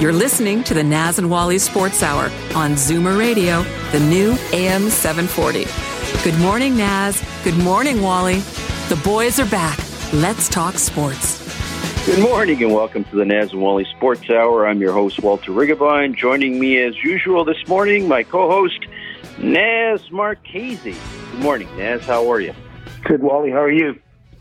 [0.00, 2.24] You're listening to the Naz and Wally Sports Hour
[2.56, 5.66] on Zoomer Radio, the new AM 740.
[6.28, 7.22] Good morning, Naz.
[7.44, 8.40] Good morning, Wally.
[8.88, 9.78] The boys are back.
[10.12, 11.40] Let's talk sports.
[12.06, 14.66] Good morning and welcome to the Naz and Wally Sports Hour.
[14.66, 16.16] I'm your host, Walter Rigabine.
[16.16, 18.86] Joining me as usual this morning, my co host,
[19.38, 20.96] Naz Marchese.
[21.30, 22.04] Good morning, Naz.
[22.04, 22.52] How are you?
[23.04, 23.52] Good, Wally.
[23.52, 24.00] How are you?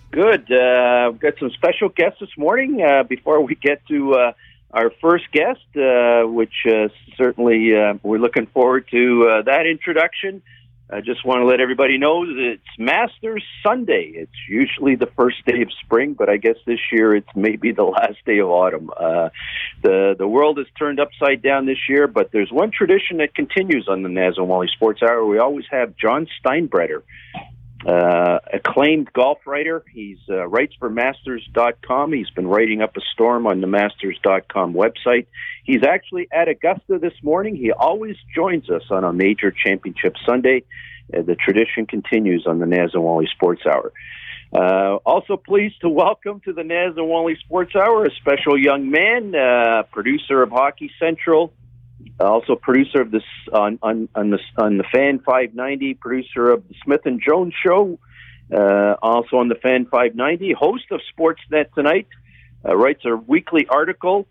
[0.10, 0.52] Good.
[0.52, 2.82] Uh, I've got some special guests this morning.
[2.82, 4.34] Uh, before we get to uh,
[4.74, 10.42] our first guest, uh, which uh, certainly uh, we're looking forward to uh, that introduction.
[10.90, 14.12] I just want to let everybody know that it's Masters Sunday.
[14.16, 17.84] It's usually the first day of spring, but I guess this year it's maybe the
[17.98, 18.92] last day of autumn.
[18.96, 19.30] Uh,
[19.82, 23.88] the the world has turned upside down this year, but there's one tradition that continues
[23.88, 25.26] on the Naz Wally Sports Hour.
[25.26, 27.04] We always have John Steinbreder,
[27.86, 29.84] uh, acclaimed golf writer.
[29.92, 32.14] He's uh, writes for Masters.com.
[32.14, 35.28] He's been writing up a storm on the Masters.com website.
[35.64, 37.56] He's actually at Augusta this morning.
[37.56, 40.64] He always joins us on a major championship Sunday.
[41.14, 43.92] Uh, the tradition continues on the Naz and Wally Sports Hour.
[44.54, 48.92] Uh, also pleased to welcome to the Naz and Wally Sports Hour a special young
[48.92, 51.52] man, uh, producer of Hockey Central,
[52.20, 56.76] also producer of this on on on the on the Fan 590, producer of the
[56.84, 58.00] Smith and Jones Show,
[58.54, 62.08] uh, also on the Fan 590, host of Sportsnet tonight,
[62.68, 64.28] uh, writes a weekly article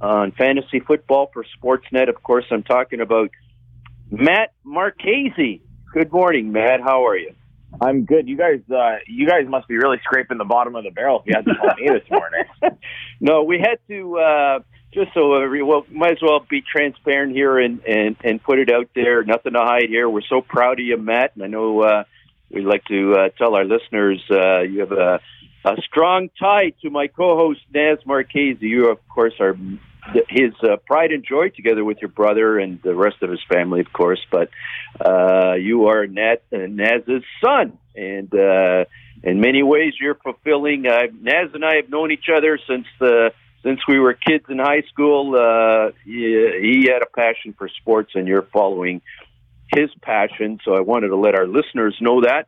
[0.00, 2.08] on fantasy football for Sportsnet.
[2.08, 3.30] Of course, I'm talking about
[4.10, 5.62] Matt Marchese.
[5.92, 6.80] Good morning, Matt.
[6.80, 7.34] How are you?
[7.80, 8.28] I'm good.
[8.28, 11.26] You guys, uh, you guys must be really scraping the bottom of the barrel if
[11.26, 12.44] you had to call me this morning.
[13.20, 14.62] no, we had to.
[14.94, 18.58] Uh, just so every well, might as well be transparent here and and and put
[18.58, 19.22] it out there.
[19.24, 20.08] Nothing to hide here.
[20.08, 21.32] We're so proud of you, Matt.
[21.34, 22.04] And I know uh,
[22.50, 25.20] we'd like to uh, tell our listeners uh, you have a,
[25.64, 28.58] a strong tie to my co-host Naz Marchese.
[28.60, 29.56] You, of course, are
[30.28, 33.80] his uh, pride and joy, together with your brother and the rest of his family,
[33.80, 34.20] of course.
[34.30, 34.50] But
[35.00, 38.84] uh, you are Nat, uh, Naz's son, and uh,
[39.22, 40.86] in many ways, you're fulfilling.
[40.86, 43.32] Uh, Naz and I have known each other since the
[43.64, 46.20] since we were kids in high school, uh, he,
[46.60, 49.00] he had a passion for sports, and you're following
[49.74, 50.60] his passion.
[50.64, 52.46] So I wanted to let our listeners know that.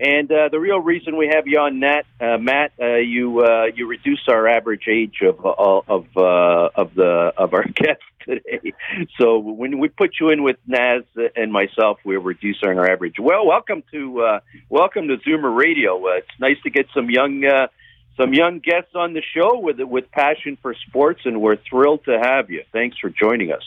[0.00, 3.66] And uh, the real reason we have you on, Nat, uh, Matt, uh, you uh,
[3.76, 5.52] you reduced our average age of uh,
[5.86, 8.72] of uh, of the of our guests today.
[9.20, 11.04] So when we put you in with Naz
[11.36, 13.16] and myself, we're reducing our average.
[13.20, 16.04] Well, welcome to welcome to Zoomer Radio.
[16.16, 17.68] It's nice to get some young uh,
[18.16, 22.18] some young guests on the show with with passion for sports, and we're thrilled to
[22.18, 22.62] have you.
[22.72, 23.62] Thanks for joining us.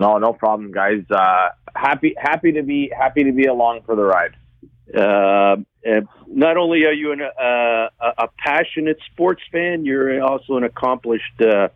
[0.00, 1.04] No, no problem, guys.
[1.10, 4.34] Uh, happy happy to be happy to be along for the ride.
[4.92, 5.56] Uh,
[6.26, 7.88] not only are you an, uh,
[8.18, 11.40] a passionate sports fan, you're also an accomplished.
[11.40, 11.68] Uh,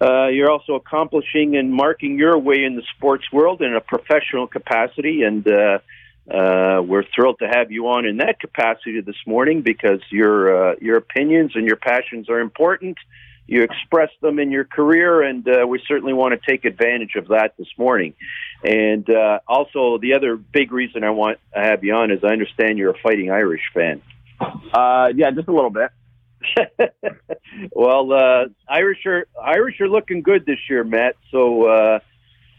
[0.00, 4.46] uh, you're also accomplishing and marking your way in the sports world in a professional
[4.46, 5.46] capacity, and
[6.30, 10.74] uh, we're thrilled to have you on in that capacity this morning because your uh,
[10.80, 12.96] your opinions and your passions are important.
[13.46, 17.28] You express them in your career, and uh, we certainly want to take advantage of
[17.28, 18.14] that this morning.
[18.62, 22.28] And uh, also, the other big reason I want to have you on is I
[22.28, 24.00] understand you're a Fighting Irish fan.
[24.40, 25.90] Uh, yeah, just a little bit.
[27.72, 31.16] well, uh, Irish are Irish are looking good this year, Matt.
[31.30, 32.00] So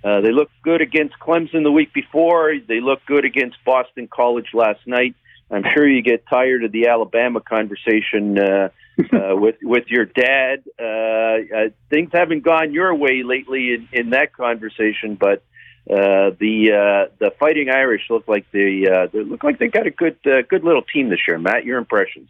[0.05, 2.53] uh, they looked good against Clemson the week before.
[2.67, 5.15] They looked good against Boston College last night.
[5.49, 8.69] I'm sure you get tired of the Alabama conversation uh,
[9.13, 10.63] uh, with with your dad.
[10.79, 15.43] Uh, uh, things haven't gone your way lately in, in that conversation, but
[15.89, 19.87] uh, the uh, the Fighting Irish look like they uh, they look like they got
[19.87, 21.37] a good uh, good little team this year.
[21.39, 22.29] Matt, your impressions?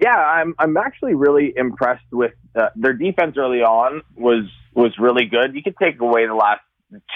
[0.00, 5.26] Yeah, I'm I'm actually really impressed with uh, their defense early on was was really
[5.26, 5.54] good.
[5.54, 6.62] You could take away the last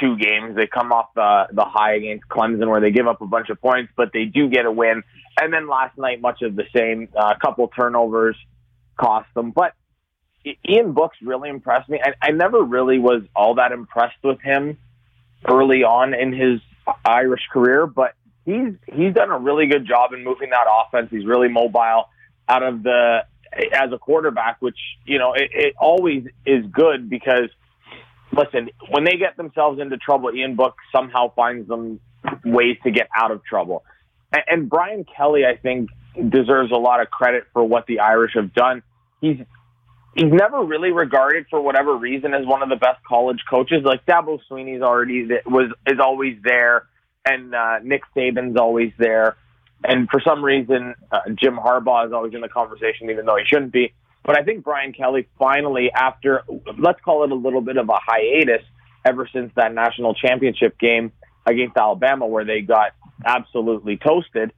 [0.00, 0.56] two games.
[0.56, 3.60] They come off the the high against Clemson where they give up a bunch of
[3.60, 5.02] points, but they do get a win.
[5.40, 7.08] And then last night, much of the same.
[7.16, 8.36] A uh, couple turnovers
[8.96, 9.74] cost them, but
[10.68, 12.00] Ian Book's really impressed me.
[12.02, 14.78] I, I never really was all that impressed with him
[15.48, 16.60] early on in his
[17.04, 21.08] Irish career, but he's he's done a really good job in moving that offense.
[21.10, 22.08] He's really mobile
[22.48, 23.24] out of the
[23.72, 27.48] as a quarterback, which you know it, it always is good because
[28.36, 32.00] listen, when they get themselves into trouble, Ian Book somehow finds them
[32.44, 33.84] ways to get out of trouble.
[34.32, 38.32] And, and Brian Kelly, I think, deserves a lot of credit for what the Irish
[38.34, 38.82] have done.
[39.20, 39.38] He's
[40.14, 43.82] he's never really regarded for whatever reason as one of the best college coaches.
[43.84, 46.86] Like Dabo Swinney's already was is always there,
[47.24, 49.36] and uh, Nick Saban's always there,
[49.82, 53.44] and for some reason uh, Jim Harbaugh is always in the conversation, even though he
[53.44, 53.92] shouldn't be.
[54.24, 56.42] But I think Brian Kelly finally, after
[56.78, 58.62] let's call it a little bit of a hiatus,
[59.04, 61.12] ever since that national championship game
[61.46, 62.92] against Alabama, where they got
[63.24, 64.52] absolutely toasted,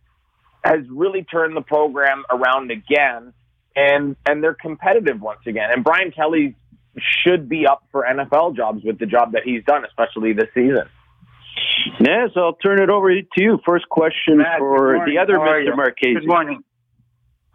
[0.64, 3.32] has really turned the program around again
[3.76, 5.70] and and they're competitive once again.
[5.72, 6.56] And Brian Kelly
[6.98, 10.88] should be up for NFL jobs with the job that he's done, especially this season.
[12.00, 13.58] Yes, I'll turn it over to you.
[13.64, 15.76] First question Matt, for the other Mr.
[15.76, 16.14] Marchese.
[16.14, 16.62] Good morning.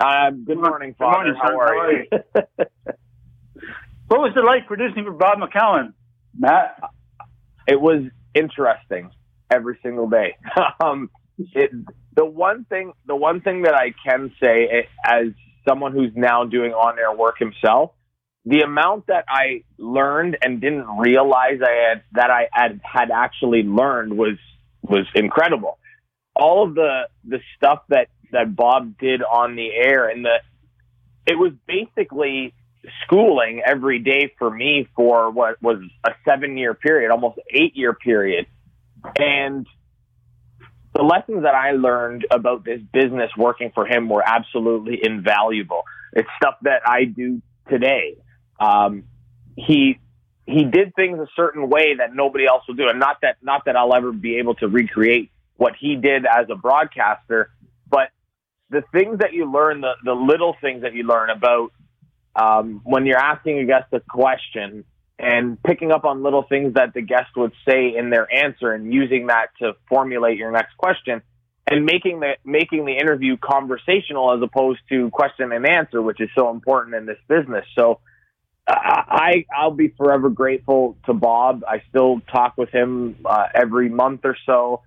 [0.01, 1.31] Uh, good morning, Father.
[1.31, 2.07] Good morning, How are you?
[4.07, 5.93] what was it like producing for Bob McCown,
[6.35, 6.81] Matt?
[7.67, 9.11] It was interesting
[9.51, 10.37] every single day.
[10.83, 11.69] um, it,
[12.15, 15.27] the one thing, the one thing that I can say eh, as
[15.69, 17.91] someone who's now doing on air work himself,
[18.43, 23.61] the amount that I learned and didn't realize I had that I had, had actually
[23.61, 24.39] learned was
[24.81, 25.77] was incredible.
[26.35, 30.39] All of the the stuff that that Bob did on the air and the
[31.25, 32.53] it was basically
[33.03, 37.93] schooling every day for me for what was a 7 year period, almost 8 year
[37.93, 38.47] period.
[39.17, 39.67] And
[40.93, 45.83] the lessons that I learned about this business working for him were absolutely invaluable.
[46.13, 48.17] It's stuff that I do today.
[48.59, 49.05] Um,
[49.55, 49.99] he
[50.45, 53.65] he did things a certain way that nobody else will do, and not that not
[53.65, 57.51] that I'll ever be able to recreate what he did as a broadcaster,
[57.89, 58.09] but
[58.71, 61.71] the things that you learn, the the little things that you learn about
[62.35, 64.85] um, when you're asking a guest a question
[65.19, 68.91] and picking up on little things that the guest would say in their answer and
[68.91, 71.21] using that to formulate your next question
[71.67, 76.29] and making the making the interview conversational as opposed to question and answer, which is
[76.35, 77.65] so important in this business.
[77.77, 77.99] So
[78.67, 81.63] uh, I I'll be forever grateful to Bob.
[81.67, 84.81] I still talk with him uh, every month or so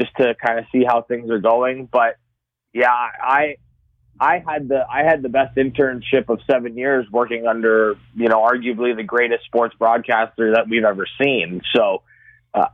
[0.00, 1.88] just to kind of see how things are going.
[1.90, 2.16] But
[2.76, 3.56] yeah, I
[4.20, 8.40] I had the I had the best internship of seven years working under you know
[8.40, 11.62] arguably the greatest sports broadcaster that we've ever seen.
[11.74, 12.02] So
[12.52, 12.66] uh,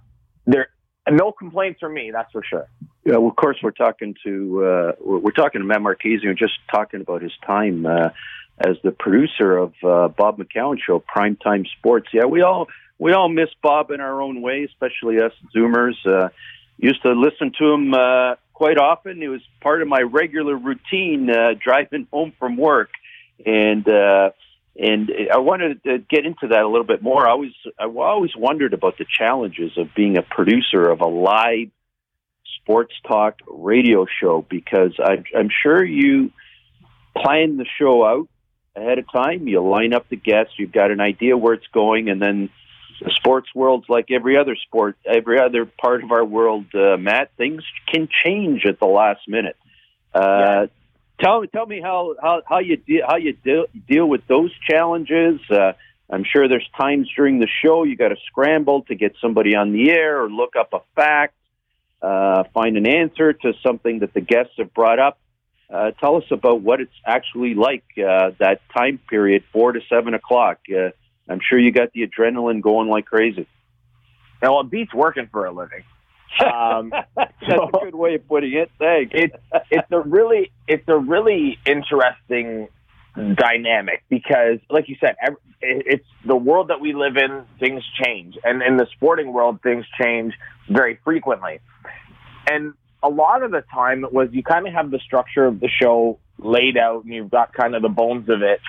[0.44, 0.68] there
[1.08, 2.68] no complaints from me, that's for sure.
[3.04, 6.54] Yeah, well, of course, we're talking to uh, we're talking to Matt Marchese and just
[6.70, 8.10] talking about his time uh,
[8.58, 12.08] as the producer of uh, Bob McCown Show, Primetime Sports.
[12.12, 12.66] Yeah, we all
[12.98, 15.94] we all miss Bob in our own way, especially us Zoomers.
[16.04, 16.30] Uh,
[16.78, 19.20] used to listen to him uh, quite often.
[19.20, 22.90] It was part of my regular routine uh, driving home from work,
[23.44, 24.30] and uh,
[24.76, 27.26] and I wanted to get into that a little bit more.
[27.26, 31.70] I always I always wondered about the challenges of being a producer of a live
[32.60, 36.30] sports talk radio show because I, I'm sure you
[37.16, 38.28] plan the show out
[38.76, 39.48] ahead of time.
[39.48, 40.52] You line up the guests.
[40.56, 42.48] You've got an idea where it's going, and then the
[43.16, 47.30] sports world's like every other sport, every other part of our world, uh, Matt.
[47.36, 47.62] Things
[47.92, 49.56] can change at the last minute.
[50.14, 50.66] Uh, yeah.
[51.20, 55.40] Tell tell me how how how you de- how you de- deal with those challenges.
[55.48, 55.72] Uh,
[56.10, 59.72] I'm sure there's times during the show you got to scramble to get somebody on
[59.72, 61.34] the air or look up a fact,
[62.02, 65.18] uh, find an answer to something that the guests have brought up.
[65.72, 70.12] Uh, tell us about what it's actually like uh, that time period, four to seven
[70.12, 70.58] o'clock.
[70.68, 70.90] Uh,
[71.28, 73.46] I'm sure you got the adrenaline going like crazy.
[74.40, 75.84] Well, it beats working for a living.
[76.40, 78.70] Um, That's so a good way of putting it.
[78.78, 79.12] Thanks.
[79.14, 79.36] It's
[79.70, 82.68] it's a really it's a really interesting
[83.14, 85.16] dynamic because, like you said,
[85.60, 87.44] it's the world that we live in.
[87.60, 90.34] Things change, and in the sporting world, things change
[90.68, 91.60] very frequently.
[92.50, 95.60] And a lot of the time, it was you kind of have the structure of
[95.60, 98.60] the show laid out, and you've got kind of the bones of it,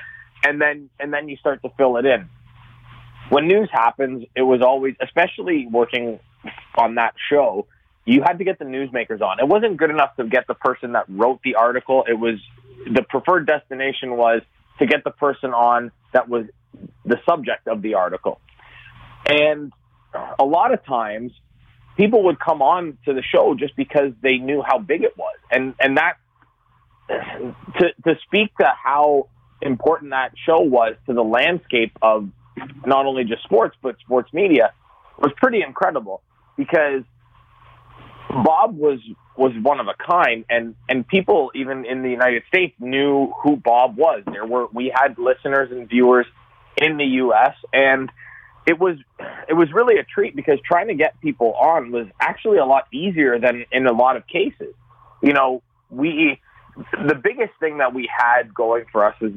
[0.46, 2.30] and then and then you start to fill it in
[3.34, 6.20] when news happens, it was always, especially working
[6.78, 7.66] on that show,
[8.06, 9.40] you had to get the newsmakers on.
[9.40, 12.04] It wasn't good enough to get the person that wrote the article.
[12.08, 12.36] It was
[12.86, 14.42] the preferred destination was
[14.78, 16.46] to get the person on that was
[17.06, 18.40] the subject of the article.
[19.26, 19.74] And
[20.38, 21.32] a lot of times
[21.98, 25.38] people would come on to the show just because they knew how big it was.
[25.50, 26.18] And and that
[27.10, 32.30] to to speak to how important that show was to the landscape of
[32.86, 34.74] not only just sports but sports media
[35.18, 36.22] was pretty incredible
[36.58, 37.04] because
[38.30, 39.00] Bob was
[39.38, 43.56] was one of a kind and and people even in the United States knew who
[43.56, 44.24] Bob was.
[44.26, 46.26] There were we had listeners and viewers
[46.78, 48.10] in the US and
[48.66, 48.98] it was
[49.50, 52.88] it was really a treat because trying to get people on was actually a lot
[52.94, 54.74] easier than in a lot of cases.
[55.22, 56.40] You know, we
[56.76, 59.34] the biggest thing that we had going for us is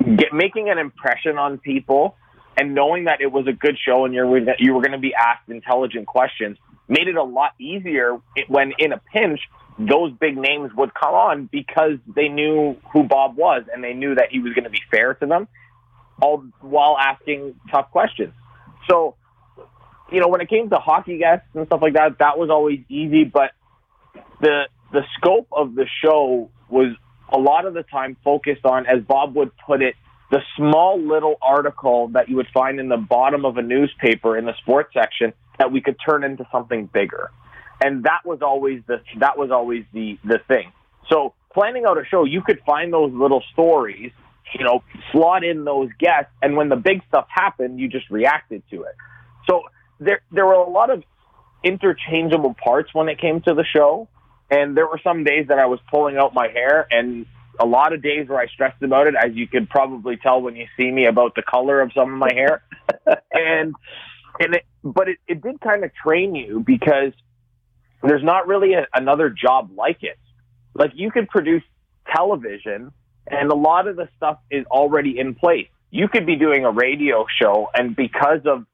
[0.00, 2.16] get, making an impression on people
[2.56, 5.14] and knowing that it was a good show and you're you were going to be
[5.14, 6.56] asked intelligent questions
[6.88, 9.40] made it a lot easier when in a pinch
[9.78, 14.14] those big names would come on because they knew who Bob was and they knew
[14.14, 15.48] that he was going to be fair to them
[16.20, 18.32] all while asking tough questions.
[18.88, 19.16] So,
[20.12, 22.80] you know, when it came to hockey guests and stuff like that, that was always
[22.88, 23.50] easy, but
[24.40, 26.94] the the scope of the show was
[27.32, 29.94] a lot of the time focused on as Bob would put it,
[30.30, 34.44] the small little article that you would find in the bottom of a newspaper in
[34.46, 37.30] the sports section that we could turn into something bigger.
[37.82, 40.72] And that was always the that was always the the thing.
[41.10, 44.12] So planning out a show, you could find those little stories,
[44.58, 48.62] you know, slot in those guests, and when the big stuff happened, you just reacted
[48.70, 48.94] to it.
[49.48, 49.62] So
[50.00, 51.02] there there were a lot of
[51.62, 54.08] interchangeable parts when it came to the show,
[54.50, 57.26] and there were some days that I was pulling out my hair, and
[57.58, 60.56] a lot of days where I stressed about it, as you could probably tell when
[60.56, 62.62] you see me about the color of some of my hair.
[63.32, 63.74] and
[64.40, 67.12] and it, but it, it did kind of train you because
[68.02, 70.18] there's not really a, another job like it.
[70.74, 71.62] Like you could produce
[72.12, 72.92] television
[73.26, 75.68] and a lot of the stuff is already in place.
[75.90, 78.66] You could be doing a radio show and because of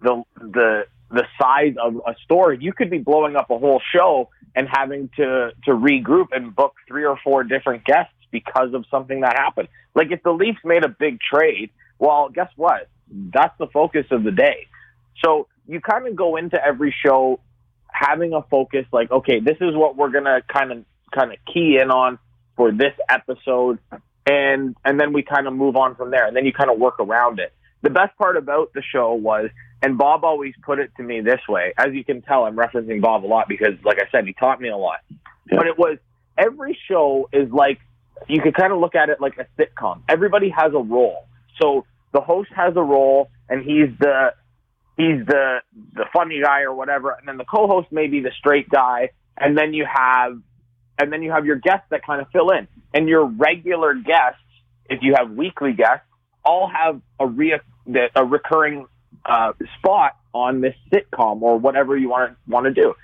[0.00, 4.28] the, the, the size of a story, you could be blowing up a whole show
[4.56, 9.20] and having to, to regroup and book three or four different guests because of something
[9.20, 9.68] that happened.
[9.94, 12.88] Like if the Leafs made a big trade, well, guess what?
[13.10, 14.66] That's the focus of the day.
[15.24, 17.40] So you kind of go into every show
[17.90, 20.84] having a focus like, okay, this is what we're gonna kind of
[21.14, 22.18] kind of key in on
[22.56, 23.78] for this episode,
[24.26, 26.78] and and then we kind of move on from there, and then you kind of
[26.78, 27.52] work around it.
[27.82, 29.50] The best part about the show was,
[29.82, 31.74] and Bob always put it to me this way.
[31.76, 34.60] As you can tell, I'm referencing Bob a lot because, like I said, he taught
[34.60, 35.00] me a lot.
[35.10, 35.58] Yeah.
[35.58, 35.98] But it was
[36.38, 37.78] every show is like
[38.28, 40.02] you could kind of look at it like a sitcom.
[40.08, 41.26] Everybody has a role.
[41.60, 44.32] So the host has a role, and he's the
[44.96, 45.58] he's the
[45.94, 49.56] the funny guy or whatever, and then the co-host may be the straight guy, and
[49.56, 50.40] then you have
[50.98, 54.40] and then you have your guests that kind of fill in, and your regular guests,
[54.88, 56.06] if you have weekly guests,
[56.44, 57.58] all have a re
[58.14, 58.86] a recurring
[59.28, 62.94] uh, spot on this sitcom or whatever you want want to do.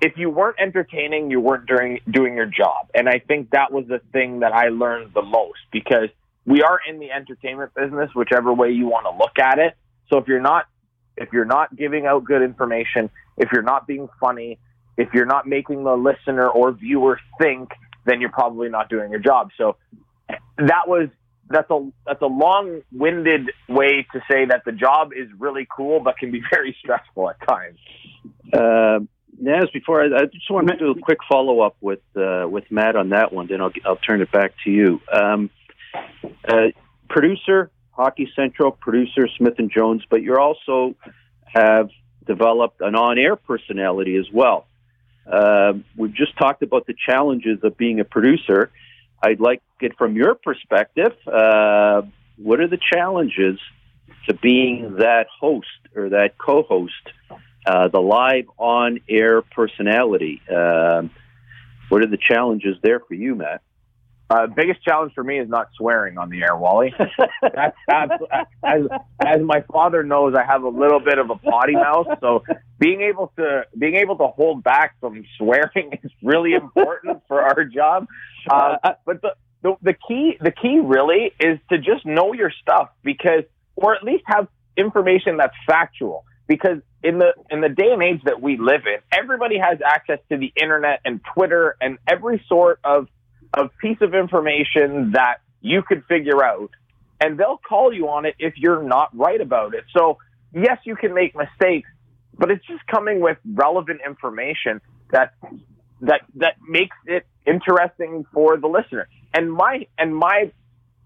[0.00, 3.86] If you weren't entertaining, you weren't doing doing your job, and I think that was
[3.86, 6.08] the thing that I learned the most because
[6.46, 9.74] we are in the entertainment business, whichever way you want to look at it.
[10.08, 10.66] So if you're not
[11.16, 14.58] if you're not giving out good information, if you're not being funny,
[14.96, 17.70] if you're not making the listener or viewer think,
[18.06, 19.50] then you're probably not doing your job.
[19.58, 19.76] So
[20.28, 21.08] that was
[21.50, 26.16] that's a that's a long-winded way to say that the job is really cool, but
[26.16, 27.78] can be very stressful at times.
[28.52, 29.00] Uh,
[29.38, 32.64] Naz, before I, I, just want to do a quick follow up with uh, with
[32.70, 35.00] Matt on that one, then I'll I'll turn it back to you.
[35.12, 35.50] Um,
[36.48, 36.68] uh,
[37.08, 40.94] producer, Hockey Central producer Smith and Jones, but you also
[41.46, 41.90] have
[42.26, 44.66] developed an on-air personality as well.
[45.30, 48.70] Uh, we've just talked about the challenges of being a producer.
[49.22, 51.12] I'd like it from your perspective.
[51.26, 52.02] Uh,
[52.36, 53.58] what are the challenges
[54.28, 56.92] to being that host or that co-host,
[57.66, 60.40] uh, the live on-air personality?
[60.50, 61.02] Uh,
[61.88, 63.62] what are the challenges there for you, Matt?
[64.30, 66.94] Uh, biggest challenge for me is not swearing on the air, Wally.
[67.42, 68.12] That's, that's,
[68.64, 68.82] as,
[69.26, 72.44] as my father knows, I have a little bit of a potty mouth, so
[72.78, 77.64] being able to being able to hold back from swearing is really important for our
[77.64, 78.06] job.
[78.48, 82.90] Uh, but the, the the key the key really is to just know your stuff
[83.02, 83.42] because,
[83.74, 84.46] or at least have
[84.76, 86.24] information that's factual.
[86.46, 90.18] Because in the in the day and age that we live in, everybody has access
[90.30, 93.08] to the internet and Twitter and every sort of
[93.54, 96.70] a piece of information that you could figure out
[97.20, 99.84] and they'll call you on it if you're not right about it.
[99.96, 100.18] So
[100.54, 101.88] yes, you can make mistakes,
[102.38, 104.80] but it's just coming with relevant information
[105.10, 105.34] that
[106.02, 109.08] that that makes it interesting for the listener.
[109.34, 110.52] And my and my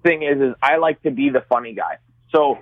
[0.02, 1.98] thing is is I like to be the funny guy.
[2.30, 2.58] So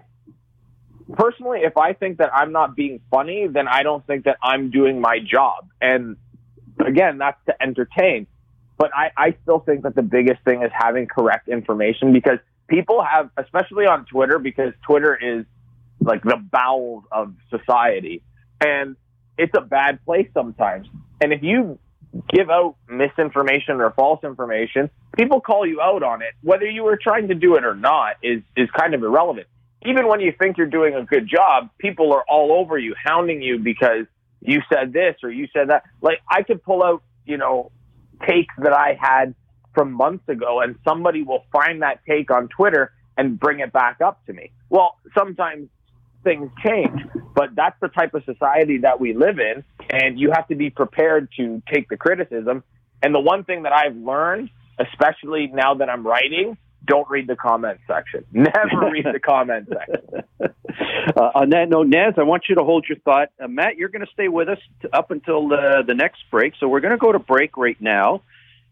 [1.15, 4.71] personally, if I think that I'm not being funny, then I don't think that I'm
[4.71, 5.69] doing my job.
[5.81, 6.17] And
[6.85, 8.27] again, that's to entertain.
[8.83, 13.01] But I, I still think that the biggest thing is having correct information because people
[13.01, 15.47] have, especially on Twitter, because Twitter is
[16.01, 18.25] like the bowels of society.
[18.61, 18.97] And
[19.39, 20.89] it's a bad place sometimes.
[21.21, 21.79] And if you
[22.29, 26.35] give out misinformation or false information, people call you out on it.
[26.41, 29.47] Whether you were trying to do it or not is, is kind of irrelevant.
[29.87, 33.43] even when you think you're doing a good job, people are all over you, hounding
[33.43, 34.07] you because
[34.41, 35.85] you said this or you said that.
[36.01, 37.71] Like I could pull out, you know,
[38.27, 39.35] takes that I had
[39.75, 44.01] from months ago and somebody will find that take on Twitter and bring it back
[44.01, 44.51] up to me.
[44.71, 45.69] Well, sometimes
[46.25, 47.01] things change,
[47.35, 50.71] but that's the type of society that we live in and you have to be
[50.71, 52.63] prepared to take the criticism.
[53.03, 57.37] And the one thing that I've learned, especially now that I'm writing, don't read the
[57.37, 58.25] comment section.
[58.33, 60.23] Never read the comment section.
[61.17, 63.29] Uh, on that note, Naz, I want you to hold your thought.
[63.43, 66.55] Uh, Matt, you're going to stay with us to, up until uh, the next break.
[66.59, 68.23] So we're going to go to break right now,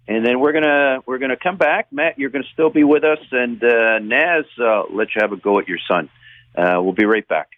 [0.08, 1.92] and then we're gonna we're gonna come back.
[1.92, 5.32] Matt, you're going to still be with us, and uh, Naz, uh, let you have
[5.32, 6.08] a go at your son.
[6.56, 7.48] Uh, we'll be right back.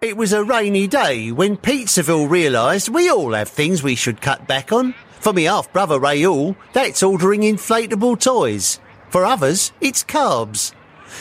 [0.00, 4.46] It was a rainy day when Pizzaville realised we all have things we should cut
[4.46, 4.94] back on.
[5.20, 8.80] For me half brother Raoul, that's ordering inflatable toys.
[9.14, 10.74] For others, it's carbs.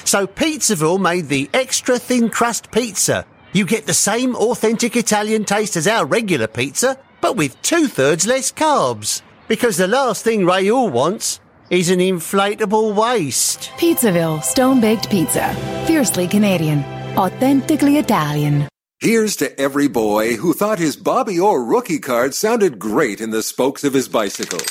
[0.03, 3.23] So Pizzaville made the extra thin crust pizza.
[3.51, 8.25] You get the same authentic Italian taste as our regular pizza, but with two thirds
[8.25, 9.21] less carbs.
[9.47, 13.69] Because the last thing Raoul wants is an inflatable waist.
[13.77, 15.53] Pizzaville Stone Baked Pizza.
[15.85, 16.83] Fiercely Canadian.
[17.15, 18.67] Authentically Italian.
[19.01, 23.43] Here's to every boy who thought his Bobby Orr rookie card sounded great in the
[23.43, 24.61] spokes of his bicycle.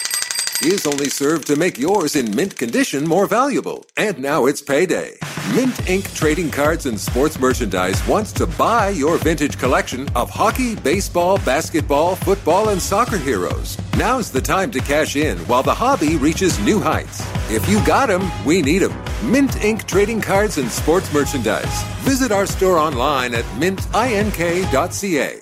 [0.60, 3.84] His only served to make yours in mint condition more valuable.
[3.96, 5.18] And now it's payday.
[5.54, 6.14] Mint Inc.
[6.14, 12.14] Trading Cards and Sports Merchandise wants to buy your vintage collection of hockey, baseball, basketball,
[12.14, 13.76] football, and soccer heroes.
[13.98, 17.20] Now's the time to cash in while the hobby reaches new heights.
[17.50, 18.94] If you got 'em, we need 'em.
[19.30, 19.86] Mint Inc.
[19.86, 21.82] Trading Cards and Sports Merchandise.
[22.04, 25.41] Visit our store online at mintink.ca.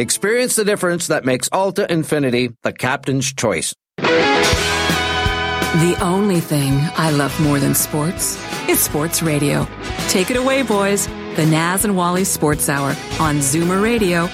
[0.00, 3.74] Experience the difference that makes Alta Infiniti the captain's choice.
[3.98, 9.68] The only thing I love more than sports is sports radio.
[10.08, 11.06] Take it away, boys.
[11.36, 14.30] The Naz and Wally Sports Hour on Zoomer Radio.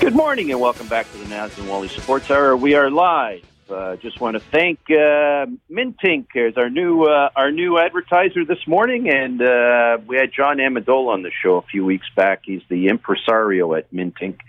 [0.00, 2.56] Good morning and welcome back to the Naz and Wally Sports Hour.
[2.56, 3.44] We are live.
[3.72, 8.66] Uh, just want to thank uh, Mintink as our new uh, our new advertiser this
[8.66, 12.42] morning, and uh, we had John Amendola on the show a few weeks back.
[12.44, 14.40] He's the impresario at Mintink.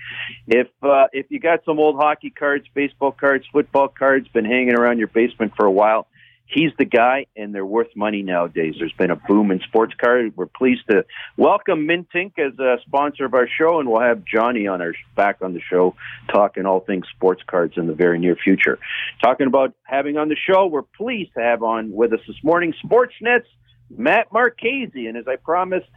[0.46, 4.76] If uh, if you got some old hockey cards, baseball cards, football cards, been hanging
[4.76, 6.06] around your basement for a while,
[6.46, 8.76] he's the guy, and they're worth money nowadays.
[8.78, 10.32] There's been a boom in sports cars.
[10.36, 11.06] We're pleased to
[11.38, 15.38] welcome Mintink as a sponsor of our show, and we'll have Johnny on our back
[15.42, 15.96] on the show
[16.32, 18.80] talking all things sports cards in the very near future.
[19.24, 22.74] Talking about having on the show, we're pleased to have on with us this morning
[22.84, 23.48] Sportsnet's
[23.90, 25.90] Matt Marchese, and as I promised,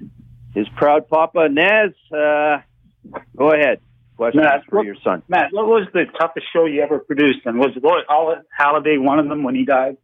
[0.55, 1.93] his proud papa Naz.
[2.13, 2.59] Uh,
[3.37, 3.81] go ahead.
[4.17, 5.23] Question Matt, for what- your son.
[5.29, 7.41] Matt, what was the toughest show you ever produced?
[7.45, 8.01] And was Roy
[8.59, 9.99] Halladay one of them when he died?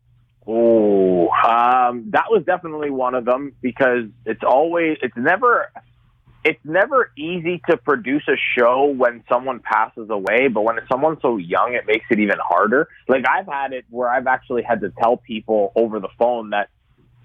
[0.47, 5.71] Oh, um, that was definitely one of them because it's always, it's never,
[6.45, 11.17] it's never easy to produce a show when someone passes away, but when it's someone
[11.23, 12.89] so young, it makes it even harder.
[13.09, 16.69] Like I've had it where I've actually had to tell people over the phone that,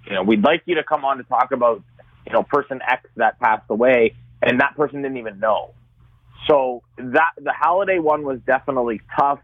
[0.05, 1.81] you know, we'd like you to come on to talk about,
[2.27, 5.73] you know, person X that passed away, and that person didn't even know.
[6.47, 9.39] So that the Halladay one was definitely tough.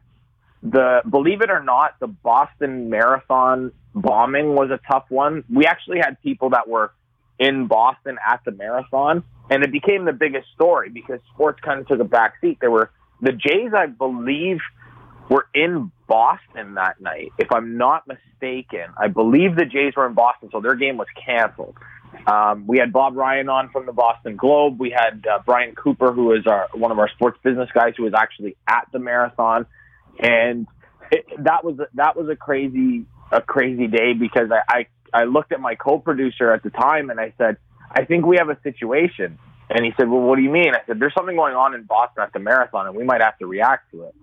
[0.63, 5.43] The believe it or not, the Boston Marathon bombing was a tough one.
[5.53, 6.93] We actually had people that were
[7.37, 11.87] in Boston at the marathon, and it became the biggest story because sports kind of
[11.87, 12.59] took a back seat.
[12.61, 14.59] There were the Jays, I believe,
[15.29, 17.31] were in Boston that night.
[17.37, 21.07] If I'm not mistaken, I believe the Jays were in Boston, so their game was
[21.25, 21.75] canceled.
[22.27, 24.79] Um, we had Bob Ryan on from the Boston Globe.
[24.79, 28.03] We had uh, Brian Cooper, who is our one of our sports business guys, who
[28.03, 29.65] was actually at the marathon,
[30.19, 30.67] and
[31.11, 34.61] it, that was that was a crazy a crazy day because I,
[35.13, 37.57] I I looked at my co-producer at the time and I said,
[37.91, 39.37] I think we have a situation.
[39.69, 40.73] And he said, well, what do you mean?
[40.73, 43.37] I said, there's something going on in Boston at the marathon and we might have
[43.37, 44.15] to react to it.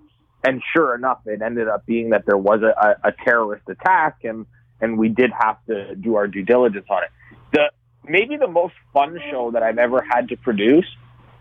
[0.45, 2.75] And sure enough, it ended up being that there was a,
[3.05, 4.47] a, a terrorist attack and,
[4.81, 7.11] and we did have to do our due diligence on it.
[7.53, 7.71] The,
[8.09, 10.87] maybe the most fun show that I've ever had to produce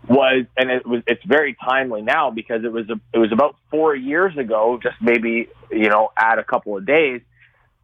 [0.08, 3.56] was, and it was, it's very timely now because it was, a, it was about
[3.70, 7.20] four years ago, just maybe, you know, add a couple of days.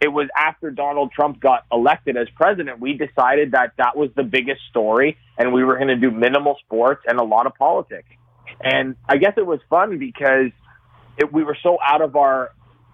[0.01, 2.81] It was after Donald Trump got elected as president.
[2.81, 6.57] We decided that that was the biggest story and we were going to do minimal
[6.65, 8.09] sports and a lot of politics.
[8.61, 10.51] And I guess it was fun because
[11.17, 12.53] it, we were so out of our,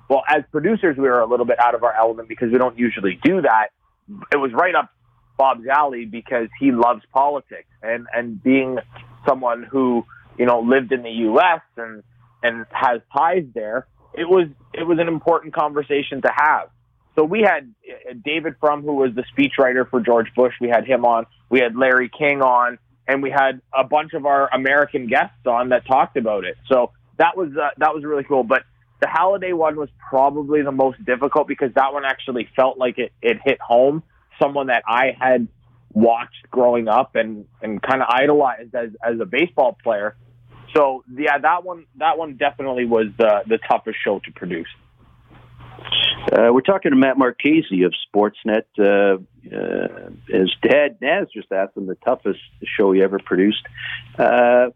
[0.08, 2.78] well, as producers, we were a little bit out of our element because we don't
[2.78, 3.68] usually do that.
[4.32, 4.90] It was right up
[5.36, 8.78] Bob's alley because he loves politics and, and being
[9.26, 10.04] someone who,
[10.38, 11.60] you know, lived in the U.S.
[11.76, 12.02] and,
[12.42, 16.68] and has ties there, it was, it was an important conversation to have.
[17.14, 20.54] So we had uh, David Frum, who was the speechwriter for George Bush.
[20.60, 21.26] We had him on.
[21.50, 25.70] We had Larry King on, and we had a bunch of our American guests on
[25.70, 26.56] that talked about it.
[26.68, 28.44] So that was uh, that was really cool.
[28.44, 28.62] But
[29.00, 33.12] the Halladay one was probably the most difficult because that one actually felt like it,
[33.20, 34.02] it hit home.
[34.40, 35.48] Someone that I had
[35.92, 40.16] watched growing up and, and kind of idolized as, as a baseball player.
[40.74, 44.68] So yeah, that one that one definitely was the the toughest show to produce.
[46.32, 48.64] Uh, we're talking to Matt Marchese of Sportsnet.
[48.78, 49.18] Uh,
[49.54, 53.62] uh, his dad, Naz, just asked him the toughest show he ever produced.
[54.18, 54.68] Uh,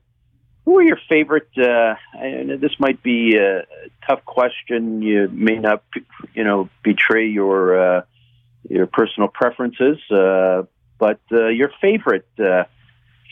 [0.64, 1.48] who are your favorite?
[1.56, 3.62] Uh, and this might be a
[4.06, 5.00] tough question.
[5.00, 5.84] You may not,
[6.34, 8.02] you know, betray your uh,
[8.68, 10.64] your personal preferences, uh,
[10.98, 12.64] but uh, your favorite uh,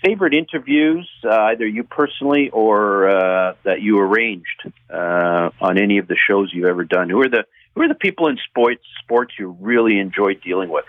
[0.04, 6.06] favorite interviews, uh, either you personally or uh, that you arranged uh, on any of
[6.06, 7.08] the shows you've ever done.
[7.08, 10.84] Who are the who are the people in sports sports you really enjoy dealing with?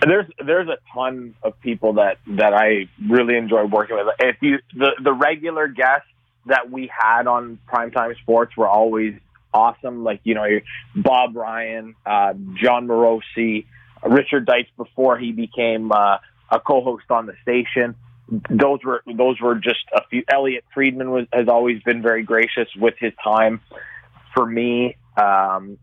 [0.00, 4.06] There's there's a ton of people that that I really enjoy working with.
[4.20, 6.08] If you the the regular guests
[6.46, 9.14] that we had on primetime sports were always
[9.52, 10.04] awesome.
[10.04, 10.46] Like you know
[10.94, 13.66] Bob Ryan, uh, Jon Morosi,
[14.08, 16.18] Richard Deitsch before he became uh,
[16.50, 17.94] a co-host on the station.
[18.50, 20.24] Those were those were just a few.
[20.32, 23.60] Elliotte Friedman was has always been very gracious with his time
[24.34, 24.96] for me.
[25.16, 25.78] Um,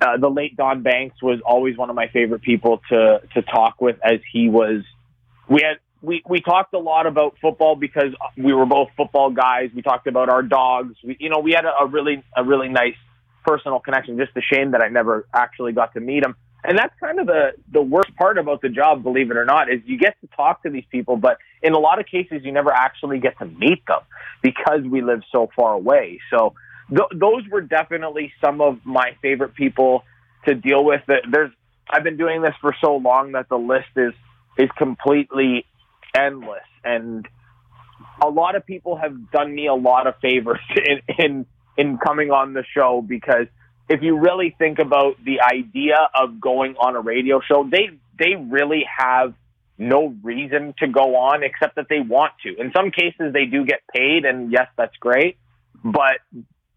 [0.00, 3.80] uh, the late Don Banks was always one of my favorite people to to talk
[3.80, 4.82] with, as he was.
[5.48, 9.70] We had we we talked a lot about football because we were both football guys.
[9.74, 10.94] We talked about our dogs.
[11.02, 12.96] We, you know, we had a, a really a really nice
[13.44, 14.18] personal connection.
[14.18, 16.36] Just a shame that I never actually got to meet him.
[16.64, 19.70] And that's kind of the the worst part about the job, believe it or not,
[19.70, 22.52] is you get to talk to these people, but in a lot of cases you
[22.52, 24.00] never actually get to meet them
[24.42, 26.18] because we live so far away.
[26.30, 26.54] So
[26.88, 30.04] th- those were definitely some of my favorite people
[30.46, 31.02] to deal with.
[31.06, 31.52] There's
[31.88, 34.12] I've been doing this for so long that the list is
[34.58, 35.64] is completely
[36.16, 37.26] endless, and
[38.22, 42.30] a lot of people have done me a lot of favors in in, in coming
[42.30, 43.46] on the show because
[43.88, 48.34] if you really think about the idea of going on a radio show, they they
[48.34, 49.34] really have
[49.78, 52.56] no reason to go on except that they want to.
[52.60, 55.38] In some cases, they do get paid, and yes, that's great.
[55.82, 56.18] But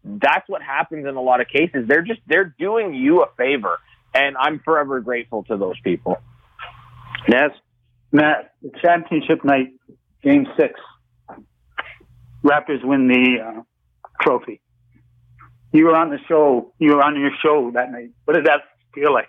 [0.04, 1.86] that's what happens in a lot of cases.
[1.86, 3.78] They're just they're doing you a favor,
[4.14, 6.16] and I'm forever grateful to those people.
[7.28, 7.50] Yes,
[8.10, 9.74] Matt, championship night,
[10.22, 10.80] Game Six,
[12.42, 13.62] Raptors win the uh,
[14.20, 14.61] trophy.
[15.72, 16.72] You were on the show.
[16.78, 18.10] You were on your show that night.
[18.24, 18.60] What did that
[18.94, 19.28] feel like?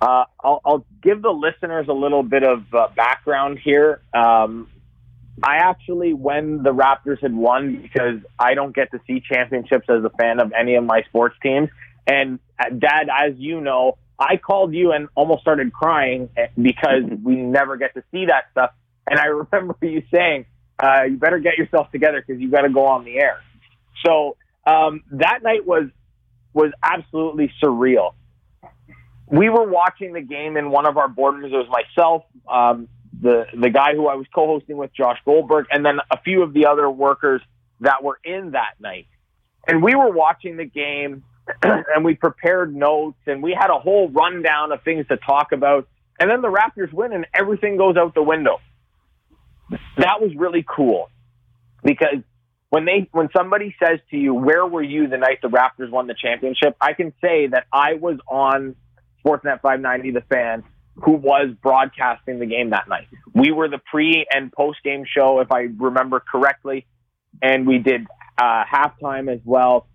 [0.00, 4.02] Uh, I'll, I'll, give the listeners a little bit of uh, background here.
[4.12, 4.68] Um,
[5.42, 10.04] I actually, when the Raptors had won, because I don't get to see championships as
[10.04, 11.68] a fan of any of my sports teams.
[12.06, 17.04] And uh, Dad, as you know, I called you and almost started crying eh, because
[17.22, 18.70] we never get to see that stuff.
[19.08, 20.46] And I remember you saying,
[20.82, 23.40] uh, "You better get yourself together because you got to go on the air."
[24.04, 25.88] So um, that night was
[26.52, 28.14] was absolutely surreal.
[29.26, 31.46] We were watching the game in one of our boardrooms.
[31.46, 32.88] It was myself, um,
[33.20, 36.52] the the guy who I was co-hosting with, Josh Goldberg, and then a few of
[36.52, 37.40] the other workers
[37.80, 39.06] that were in that night.
[39.66, 41.24] And we were watching the game,
[41.62, 45.88] and we prepared notes, and we had a whole rundown of things to talk about.
[46.18, 48.60] And then the Raptors win, and everything goes out the window.
[49.96, 51.08] That was really cool
[51.82, 52.18] because
[52.72, 56.06] when they when somebody says to you, "Where were you the night the Raptors won
[56.06, 58.76] the championship?" I can say that I was on
[59.22, 63.08] Sportsnet 590, the fan, who was broadcasting the game that night.
[63.34, 66.86] We were the pre and post game show, if I remember correctly,
[67.42, 68.06] and we did
[68.40, 69.86] uh, halftime as well.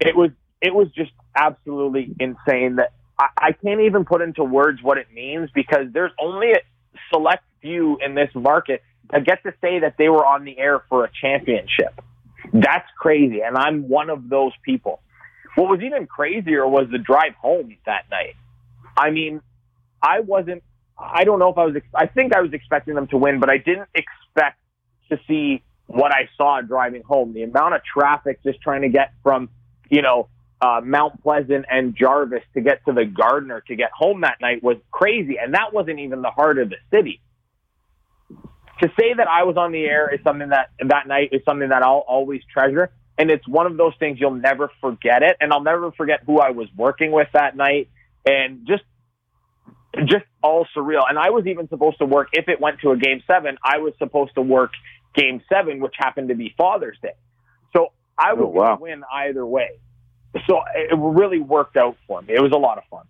[0.00, 0.30] It was
[0.62, 5.08] it was just absolutely insane that I, I can't even put into words what it
[5.12, 6.60] means because there's only a
[7.12, 10.82] select few in this market that get to say that they were on the air
[10.88, 12.00] for a championship.
[12.52, 13.40] That's crazy.
[13.42, 15.00] And I'm one of those people.
[15.54, 18.36] What was even crazier was the drive home that night.
[18.96, 19.40] I mean,
[20.02, 20.62] I wasn't,
[20.98, 23.50] I don't know if I was, I think I was expecting them to win, but
[23.50, 24.58] I didn't expect
[25.10, 27.32] to see what I saw driving home.
[27.32, 29.48] The amount of traffic just trying to get from,
[29.88, 30.28] you know,
[30.60, 34.62] uh, Mount Pleasant and Jarvis to get to the Gardiner to get home that night
[34.62, 35.36] was crazy.
[35.38, 37.20] And that wasn't even the heart of the city.
[38.82, 41.68] To say that I was on the air is something that that night is something
[41.68, 42.90] that I'll always treasure.
[43.18, 45.36] And it's one of those things you'll never forget it.
[45.40, 47.90] And I'll never forget who I was working with that night
[48.24, 48.84] and just,
[50.06, 51.02] just all surreal.
[51.06, 53.78] And I was even supposed to work, if it went to a game seven, I
[53.78, 54.70] was supposed to work
[55.14, 57.14] game seven, which happened to be Father's Day.
[57.76, 58.78] So I oh, wow.
[58.80, 59.80] win either way
[60.46, 62.34] so it really worked out for me.
[62.34, 63.04] It was a lot of fun.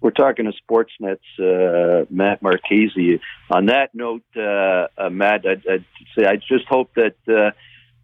[0.00, 3.20] We're talking to Sportsnet's uh, Matt Marchese.
[3.50, 5.84] On that note, uh, uh, Matt, I'd, I'd,
[6.16, 7.50] say I just hope that uh,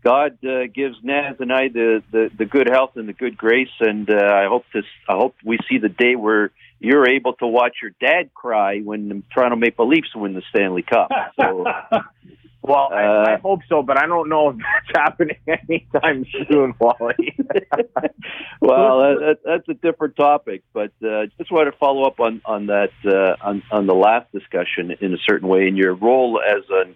[0.03, 3.68] God uh, gives Naz and I the, the, the good health and the good grace,
[3.81, 4.85] and uh, I hope this.
[5.09, 9.09] I hope we see the day where you're able to watch your dad cry when
[9.09, 11.11] the Toronto Maple Leafs win the Stanley Cup.
[11.38, 11.66] So
[12.62, 14.57] Well, uh, I, I hope so, but I don't know if
[14.94, 17.37] that's happening anytime soon, Wally.
[18.61, 22.66] well, that, that's a different topic, but uh, just want to follow up on on
[22.66, 26.62] that uh, on on the last discussion in a certain way in your role as
[26.70, 26.94] an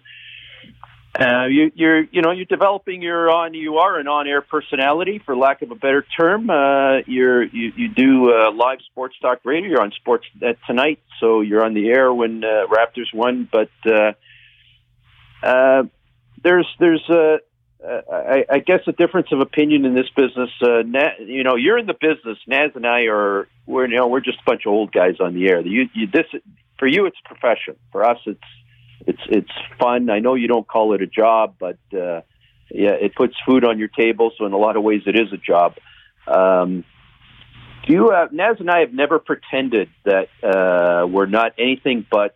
[1.17, 3.53] uh, you, you're, you know, you're developing your on.
[3.53, 6.49] You are an on-air personality, for lack of a better term.
[6.49, 9.69] Uh, you're, you, you do uh, live sports talk radio.
[9.69, 10.25] You're on Sports
[10.67, 13.47] tonight, so you're on the air when uh, Raptors won.
[13.49, 14.11] But uh,
[15.43, 15.83] uh,
[16.43, 17.37] there's there's a
[17.85, 20.49] uh, I, I guess a difference of opinion in this business.
[20.61, 22.37] Uh, Na- you know, you're in the business.
[22.47, 25.33] Naz and I are we're you know we're just a bunch of old guys on
[25.33, 25.61] the air.
[25.61, 26.25] You, you this
[26.79, 27.75] for you it's a profession.
[27.91, 28.39] For us it's
[29.07, 30.09] it's it's fun.
[30.09, 32.21] I know you don't call it a job, but uh,
[32.71, 34.31] yeah, it puts food on your table.
[34.37, 35.75] So in a lot of ways, it is a job.
[36.27, 36.83] Um,
[37.85, 42.35] do you have, Naz and I have never pretended that uh, we're not anything but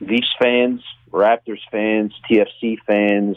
[0.00, 3.36] Leafs fans Raptors fans, TFC fans,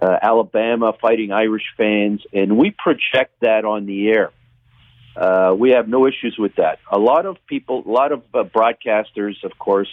[0.00, 4.30] uh, Alabama Fighting Irish fans, and we project that on the air.
[5.16, 6.78] Uh, we have no issues with that.
[6.90, 9.90] A lot of people, a lot of uh, broadcasters, of course,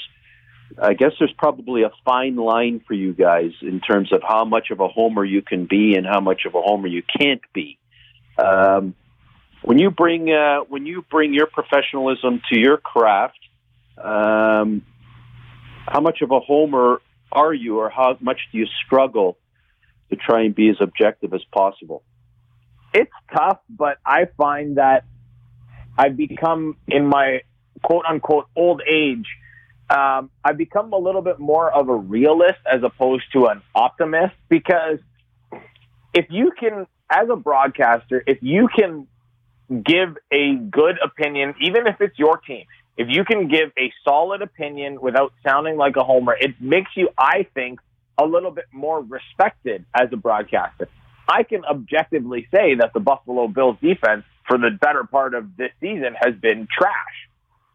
[0.81, 4.69] I guess there's probably a fine line for you guys in terms of how much
[4.69, 7.77] of a homer you can be and how much of a homer you can't be.
[8.37, 8.93] Um,
[9.63, 13.39] when you bring uh, when you bring your professionalism to your craft,
[13.97, 14.83] um,
[15.87, 19.37] how much of a homer are you, or how much do you struggle
[20.09, 22.03] to try and be as objective as possible?
[22.93, 25.05] It's tough, but I find that
[25.97, 27.41] I've become in my
[27.83, 29.25] quote unquote old age.
[29.89, 34.35] Um, I've become a little bit more of a realist as opposed to an optimist
[34.49, 34.99] because
[36.13, 39.07] if you can, as a broadcaster, if you can
[39.69, 42.65] give a good opinion, even if it's your team,
[42.97, 47.09] if you can give a solid opinion without sounding like a homer, it makes you,
[47.17, 47.79] I think,
[48.17, 50.89] a little bit more respected as a broadcaster.
[51.29, 55.71] I can objectively say that the Buffalo Bills defense for the better part of this
[55.79, 56.93] season has been trash.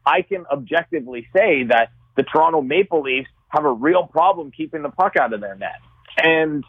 [0.05, 4.89] I can objectively say that the Toronto Maple Leafs have a real problem keeping the
[4.89, 5.81] puck out of their net.
[6.17, 6.65] And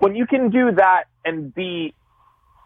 [0.00, 1.94] when you can do that and be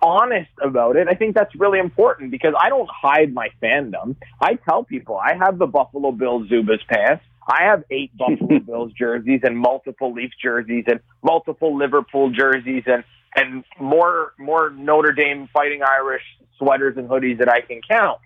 [0.02, 4.16] honest about it, I think that's really important because I don't hide my fandom.
[4.40, 7.24] I tell people I have the Buffalo Bills Zubaz pants.
[7.46, 13.04] I have eight Buffalo Bills jerseys and multiple Leafs jerseys and multiple Liverpool jerseys and
[13.34, 16.22] and more more Notre Dame Fighting Irish
[16.58, 18.18] sweaters and hoodies that I can count.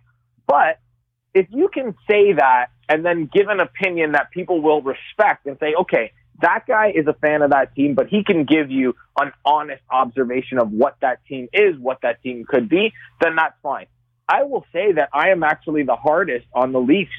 [0.46, 0.78] But
[1.34, 5.56] if you can say that and then give an opinion that people will respect and
[5.60, 8.94] say, okay, that guy is a fan of that team, but he can give you
[9.18, 13.54] an honest observation of what that team is, what that team could be, then that's
[13.62, 13.86] fine.
[14.28, 17.10] I will say that I am actually the hardest on the Leafs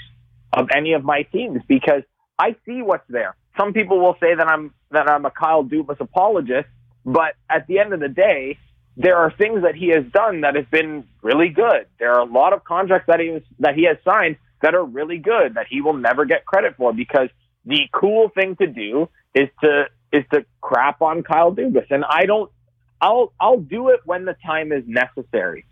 [0.53, 2.03] of any of my teams because
[2.39, 3.35] I see what's there.
[3.57, 6.67] Some people will say that I'm that I'm a Kyle Dubas apologist,
[7.05, 8.57] but at the end of the day,
[8.97, 11.87] there are things that he has done that have been really good.
[11.99, 14.83] There are a lot of contracts that he was, that he has signed that are
[14.83, 17.29] really good that he will never get credit for because
[17.65, 22.25] the cool thing to do is to is to crap on Kyle Dubas, and I
[22.25, 22.51] don't.
[22.99, 25.65] I'll I'll do it when the time is necessary.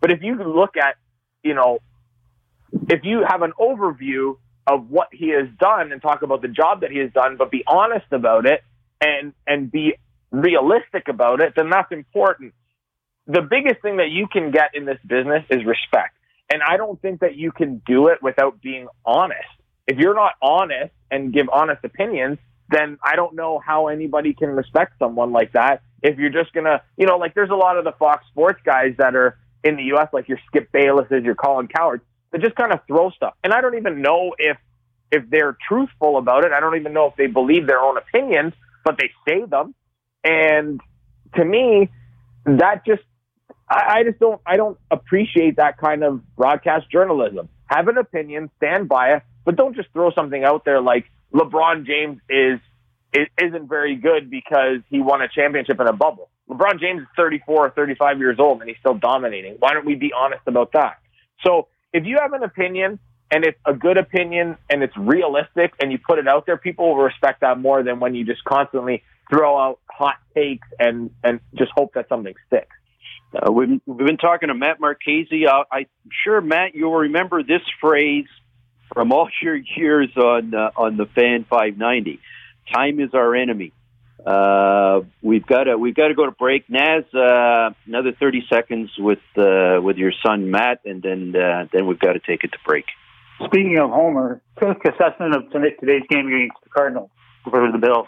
[0.00, 0.96] But if you look at,
[1.44, 1.78] you know,
[2.88, 6.80] if you have an overview of what he has done and talk about the job
[6.80, 8.62] that he has done, but be honest about it
[9.00, 9.94] and and be
[10.30, 12.54] realistic about it, then that's important.
[13.26, 16.16] The biggest thing that you can get in this business is respect.
[16.52, 19.38] And I don't think that you can do it without being honest.
[19.86, 22.38] If you're not honest and give honest opinions,
[22.70, 25.82] then I don't know how anybody can respect someone like that.
[26.02, 28.94] If you're just gonna, you know, like there's a lot of the Fox Sports guys
[28.98, 32.72] that are in the U.S., like your Skip Baylesses, your Colin Cowherds, that just kind
[32.72, 33.34] of throw stuff.
[33.44, 34.56] And I don't even know if
[35.12, 36.52] if they're truthful about it.
[36.52, 39.74] I don't even know if they believe their own opinions, but they say them.
[40.24, 40.80] And
[41.34, 41.90] to me,
[42.46, 43.02] that just
[43.68, 47.48] I, I just don't I don't appreciate that kind of broadcast journalism.
[47.66, 51.86] Have an opinion, stand by it, but don't just throw something out there like LeBron
[51.86, 52.60] James is,
[53.12, 56.28] is isn't very good because he won a championship in a bubble.
[56.48, 59.56] LeBron James is 34 or 35 years old and he's still dominating.
[59.58, 60.98] Why don't we be honest about that?
[61.44, 62.98] So if you have an opinion
[63.30, 66.88] and it's a good opinion and it's realistic and you put it out there, people
[66.88, 71.40] will respect that more than when you just constantly throw out hot takes and, and
[71.54, 72.76] just hope that something sticks.
[73.34, 75.46] Uh, we've, we've been talking to Matt Marchese.
[75.46, 75.86] Uh, I'm
[76.24, 78.26] sure, Matt, you'll remember this phrase
[78.94, 82.20] from all your years on uh, on the Fan 590.
[82.72, 83.72] Time is our enemy.
[84.24, 86.68] Uh, we've got to we've got to go to break.
[86.68, 91.86] Naz, uh, another 30 seconds with uh, with your son Matt, and then uh, then
[91.86, 92.84] we've got to take it to break.
[93.46, 97.10] Speaking of Homer, quick assessment of today's game against the Cardinals
[97.50, 98.06] for the Bills.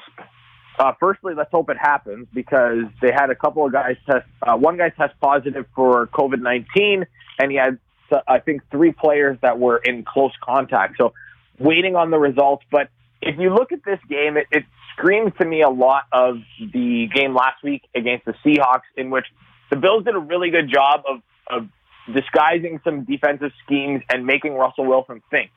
[0.79, 4.27] Uh, firstly, let's hope it happens because they had a couple of guys test.
[4.43, 7.07] Uh, one guy test positive for COVID nineteen,
[7.41, 7.79] and he had,
[8.29, 10.97] I think, three players that were in close contact.
[10.99, 11.13] So,
[11.59, 12.65] waiting on the results.
[12.71, 12.89] But
[13.23, 14.65] if you look at this game, it, it
[14.97, 19.27] screams to me a lot of the game last week against the Seahawks, in which
[19.71, 21.69] the Bills did a really good job of, of
[22.13, 25.51] disguising some defensive schemes and making Russell Wilson think.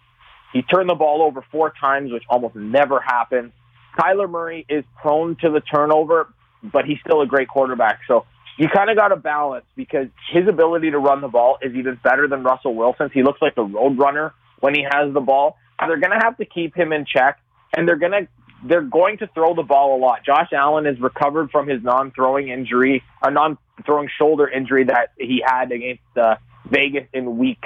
[0.54, 3.52] He turned the ball over four times, which almost never happens.
[4.00, 6.34] Kyler Murray is prone to the turnover,
[6.64, 8.00] but he's still a great quarterback.
[8.08, 8.26] So
[8.58, 12.00] you kind of got to balance because his ability to run the ball is even
[12.04, 13.12] better than Russell Wilson's.
[13.14, 15.58] He looks like a road runner when he has the ball.
[15.80, 17.40] They're going to have to keep him in check,
[17.76, 18.28] and they're going to
[18.66, 20.26] they're going to throw the ball a lot.
[20.26, 25.72] Josh Allen is recovered from his non-throwing injury, a non-throwing shoulder injury that he had
[25.72, 27.64] against uh, Vegas in Week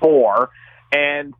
[0.00, 0.50] Four,
[0.92, 1.34] and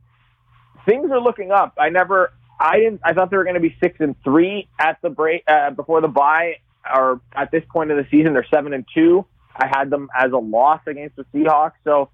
[0.85, 1.73] things are looking up.
[1.77, 3.01] I never I didn't.
[3.03, 6.01] I thought they were going to be six and three at the break uh, before
[6.01, 6.55] the bye,
[6.93, 9.25] or at this point of the season, they're seven and two.
[9.55, 11.73] I had them as a loss against the Seahawks.
[11.83, 12.09] So,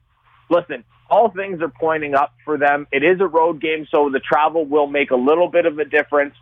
[0.49, 2.87] listen, all things are pointing up for them.
[2.91, 5.85] It is a road game, so the travel will make a little bit of a
[5.85, 6.35] difference.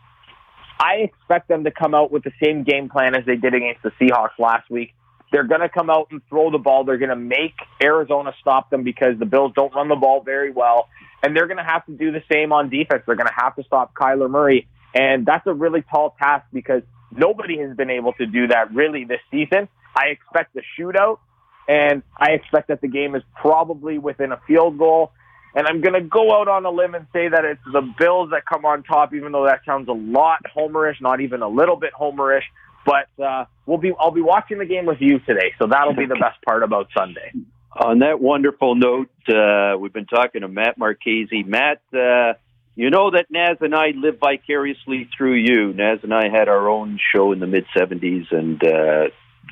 [0.79, 3.83] I expect them to come out with the same game plan as they did against
[3.83, 4.93] the Seahawks last week.
[5.31, 6.85] They're going to come out and throw the ball.
[6.85, 10.51] They're going to make Arizona stop them because the Bills don't run the ball very
[10.51, 10.87] well.
[11.21, 13.03] And they're going to have to do the same on defense.
[13.05, 14.67] They're going to have to stop Kyler Murray.
[14.95, 16.81] And that's a really tall task because
[17.11, 19.67] nobody has been able to do that really this season.
[19.95, 21.19] I expect a shootout,
[21.67, 25.11] and I expect that the game is probably within a field goal.
[25.55, 28.29] And I'm going to go out on a limb and say that it's the Bills
[28.31, 31.75] that come on top, even though that sounds a lot homerish, not even a little
[31.75, 32.43] bit homerish.
[32.85, 36.05] But uh, we'll be I'll be watching the game with you today, so that'll be
[36.05, 37.33] the best part about Sunday.
[37.75, 41.43] On that wonderful note, uh, we've been talking to Matt Marchese.
[41.43, 42.33] Matt, uh,
[42.79, 45.73] you know that Naz and I live vicariously through you.
[45.73, 49.09] Naz and I had our own show in the mid 70s, and uh,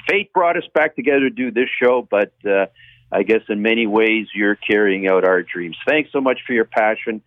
[0.09, 2.67] fate brought us back together to do this show, but uh,
[3.11, 5.75] I guess in many ways you're carrying out our dreams.
[5.85, 7.21] Thanks so much for your passion.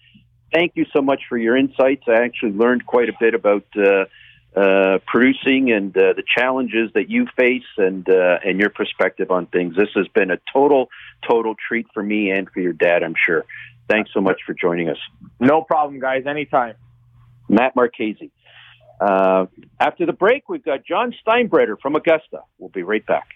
[0.50, 2.04] Thank you so much for your insights.
[2.08, 4.06] I actually learned quite a bit about uh,
[4.58, 9.48] uh, producing and uh, the challenges that you face and uh, and your perspective on
[9.48, 9.76] things.
[9.76, 10.88] This has been a total
[11.28, 13.44] total treat for me and for your dad, I'm sure.
[13.90, 14.98] Thanks so much for joining us.
[15.40, 16.22] No problem, guys.
[16.26, 16.74] Anytime.
[17.48, 18.30] Matt Marchese.
[19.00, 19.46] Uh,
[19.80, 22.42] after the break, we've got John Steinbreder from Augusta.
[22.58, 23.28] We'll be right back.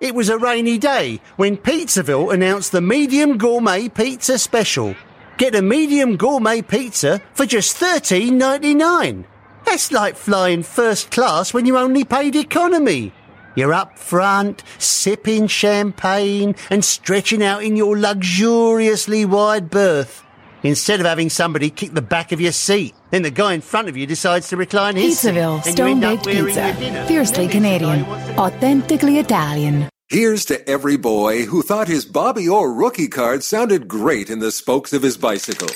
[0.00, 4.94] It was a rainy day when Pizzaville announced the medium gourmet pizza special.
[5.38, 9.24] Get a medium gourmet pizza for just thirteen ninety nine.
[9.64, 13.12] That's like flying first class when you only paid economy.
[13.54, 20.24] You're up front, sipping champagne and stretching out in your luxuriously wide berth.
[20.62, 23.88] Instead of having somebody kick the back of your seat, then the guy in front
[23.88, 25.66] of you decides to recline his Pizzaville seat.
[25.66, 27.04] and Stone Baked Pizza.
[27.08, 28.04] Fiercely Canadian.
[28.38, 29.88] Authentically Italian.
[30.08, 34.52] Here's to every boy who thought his Bobby Orr rookie card sounded great in the
[34.52, 35.68] spokes of his bicycle.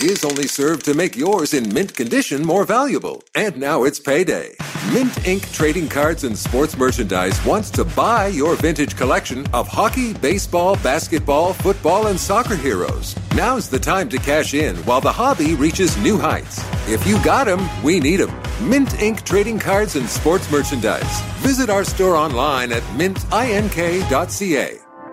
[0.00, 3.22] His only served to make yours in mint condition more valuable.
[3.34, 4.56] And now it's payday.
[4.94, 5.52] Mint Inc.
[5.52, 11.52] Trading Cards and Sports Merchandise wants to buy your vintage collection of hockey, baseball, basketball,
[11.52, 13.14] football, and soccer heroes.
[13.36, 16.64] Now's the time to cash in while the hobby reaches new heights.
[16.88, 18.32] If you got 'em, we need 'em.
[18.66, 19.22] Mint Inc.
[19.26, 21.20] Trading Cards and Sports Merchandise.
[21.42, 24.80] Visit our store online at mintink.ca.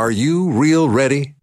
[0.00, 1.34] Are you real ready?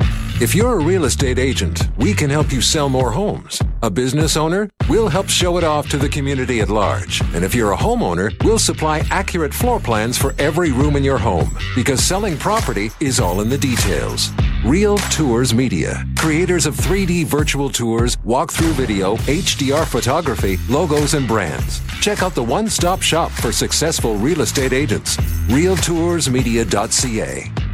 [0.41, 3.62] If you're a real estate agent, we can help you sell more homes.
[3.84, 7.22] A business owner, we'll help show it off to the community at large.
[7.36, 11.20] And if you're a homeowner, we'll supply accurate floor plans for every room in your
[11.20, 14.32] home because selling property is all in the details.
[14.66, 21.80] Real Tours Media, creators of 3D virtual tours, walkthrough video, HDR photography, logos, and brands.
[22.01, 25.16] Check out the one stop shop for successful real estate agents.
[25.45, 27.66] RealToursMedia.ca.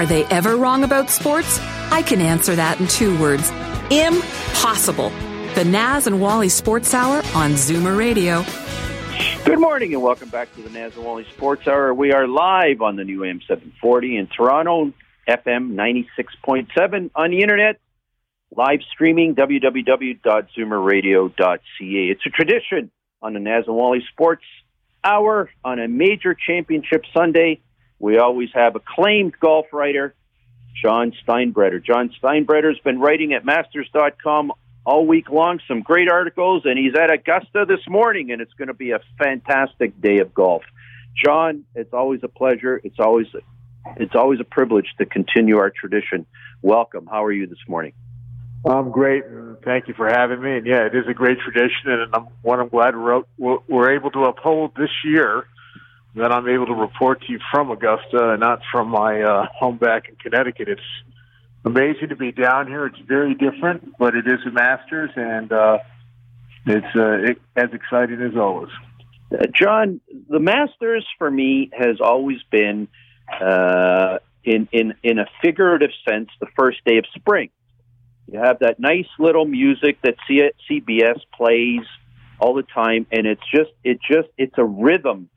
[0.00, 1.60] Are they ever wrong about sports?
[1.90, 3.50] I can answer that in two words
[3.90, 5.10] impossible.
[5.54, 8.42] The Naz and Wally Sports Hour on Zoomer Radio.
[9.44, 11.92] Good morning and welcome back to the Naz and Wally Sports Hour.
[11.92, 14.94] We are live on the new AM 740 in Toronto,
[15.28, 17.78] FM 96.7 on the internet,
[18.56, 21.58] live streaming www.zoomerradio.ca.
[21.78, 22.90] It's a tradition
[23.20, 24.46] on the Naz and Wally Sports
[25.04, 27.60] Hour on a major championship Sunday.
[28.00, 30.14] We always have acclaimed golf writer
[30.82, 31.84] John Steinbreder.
[31.84, 34.52] John Steinbreder's been writing at masters.com
[34.86, 38.68] all week long, some great articles, and he's at Augusta this morning, and it's going
[38.68, 40.62] to be a fantastic day of golf.
[41.22, 42.80] John, it's always a pleasure.
[42.82, 43.26] It's always
[43.96, 46.24] it's always a privilege to continue our tradition.
[46.62, 47.06] Welcome.
[47.06, 47.92] How are you this morning?
[48.64, 49.24] I'm great,
[49.64, 50.58] thank you for having me.
[50.58, 54.10] And yeah, it is a great tradition, and I'm, one I'm glad we're, we're able
[54.10, 55.46] to uphold this year
[56.14, 59.78] that I'm able to report to you from Augusta and not from my uh, home
[59.78, 60.68] back in Connecticut.
[60.68, 60.80] It's
[61.64, 62.86] amazing to be down here.
[62.86, 65.78] It's very different, but it is a Masters, and uh,
[66.66, 68.70] it's uh, it, as exciting as always.
[69.32, 72.88] Uh, John, the Masters for me has always been,
[73.40, 77.50] uh, in in in a figurative sense, the first day of spring.
[78.26, 81.86] You have that nice little music that CBS plays
[82.40, 85.28] all the time, and it's just it just it's a rhythm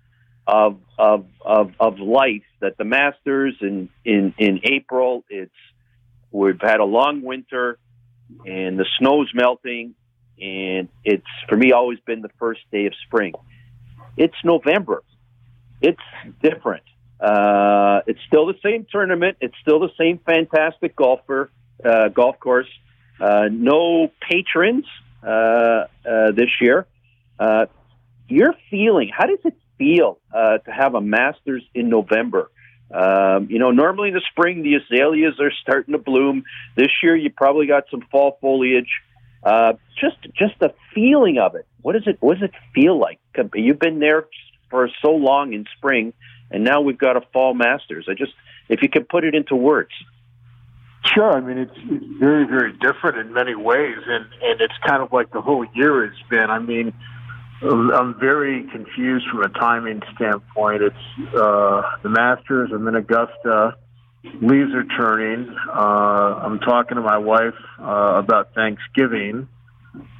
[0.47, 5.23] of of of of life that the Masters in in in April.
[5.29, 5.51] It's
[6.31, 7.77] we've had a long winter,
[8.45, 9.95] and the snow's melting,
[10.41, 13.33] and it's for me always been the first day of spring.
[14.17, 15.03] It's November.
[15.81, 16.01] It's
[16.41, 16.83] different.
[17.19, 19.37] Uh, it's still the same tournament.
[19.39, 21.49] It's still the same fantastic golfer
[21.83, 22.67] uh, golf course.
[23.19, 24.85] Uh, no patrons
[25.23, 26.85] uh, uh, this year.
[27.39, 27.65] Uh,
[28.27, 29.09] your feeling?
[29.15, 32.49] How does it feel uh, to have a Masters in November.
[32.93, 36.43] Um, you know, normally in the spring the azaleas are starting to bloom.
[36.75, 38.89] This year you probably got some fall foliage.
[39.43, 41.65] Uh, just just the feeling of it.
[41.81, 43.19] What does it What does it feel like?
[43.55, 44.27] You've been there
[44.69, 46.13] for so long in spring,
[46.51, 48.07] and now we've got a fall Masters.
[48.09, 48.33] I just
[48.69, 49.91] if you can put it into words.
[51.13, 51.33] Sure.
[51.33, 55.11] I mean, it's, it's very, very different in many ways, and and it's kind of
[55.11, 56.49] like the whole year has been.
[56.49, 56.93] I mean,
[57.63, 60.83] I'm very confused from a timing standpoint.
[60.83, 62.71] It's uh, the Masters.
[62.73, 63.77] I'm in Augusta.
[64.41, 65.55] Leaves are turning.
[65.67, 69.47] Uh, I'm talking to my wife uh, about Thanksgiving.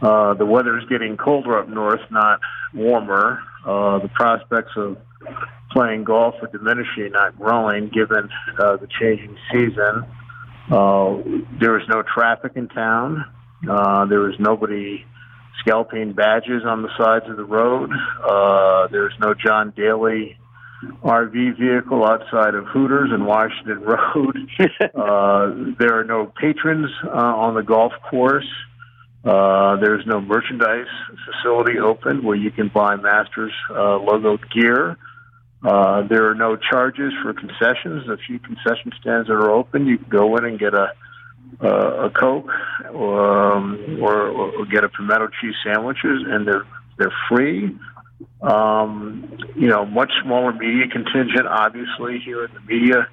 [0.02, 2.40] Uh, the weather is getting colder up north, not
[2.74, 3.40] warmer.
[3.66, 4.98] Uh, the prospects of
[5.72, 8.30] playing golf are diminishing, not growing, given
[8.60, 10.06] uh, the changing season.
[10.72, 11.18] Uh,
[11.60, 13.26] there is no traffic in town.
[13.70, 15.06] Uh, there is nobody
[15.60, 17.90] scalping badges on the sides of the road.
[18.24, 20.38] Uh, there's no John Daly
[21.04, 24.38] RV vehicle outside of Hooters and Washington Road.
[24.96, 28.48] uh, there are no patrons uh, on the golf course.
[29.24, 30.88] Uh, there's no merchandise
[31.26, 34.98] facility open where you can buy Masters uh, logo gear.
[35.64, 38.10] Uh, there are no charges for concessions.
[38.10, 39.86] A few concession stands that are open.
[39.86, 40.88] You can go in and get a
[41.64, 42.50] uh, a Coke
[42.94, 46.66] or, um, or, or get a pimento cheese sandwiches, and they're
[46.98, 47.76] they're free.
[48.42, 53.08] Um, you know, much smaller media contingent, obviously, here in the media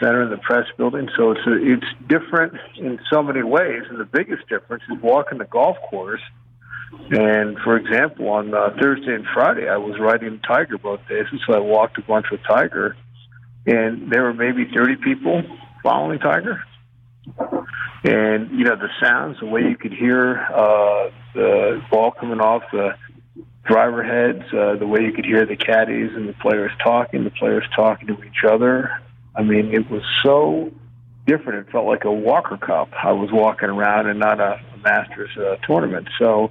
[0.00, 1.08] center in the press building.
[1.16, 5.38] So it's a, it's different in so many ways, and the biggest difference is walking
[5.38, 6.20] the golf course.
[7.10, 11.40] And for example, on uh, Thursday and Friday, I was riding Tiger both days, and
[11.46, 12.96] so I walked a bunch with Tiger,
[13.66, 15.42] and there were maybe 30 people
[15.82, 16.62] following Tiger
[18.04, 22.62] and you know the sounds, the way you could hear uh, the ball coming off
[22.72, 22.94] the
[23.64, 27.30] driver heads, uh, the way you could hear the caddies and the players talking, the
[27.30, 28.90] players talking to each other.
[29.34, 30.70] I mean, it was so
[31.26, 31.66] different.
[31.66, 32.90] It felt like a Walker Cup.
[33.02, 36.08] I was walking around and not a, a Masters uh, tournament.
[36.18, 36.50] So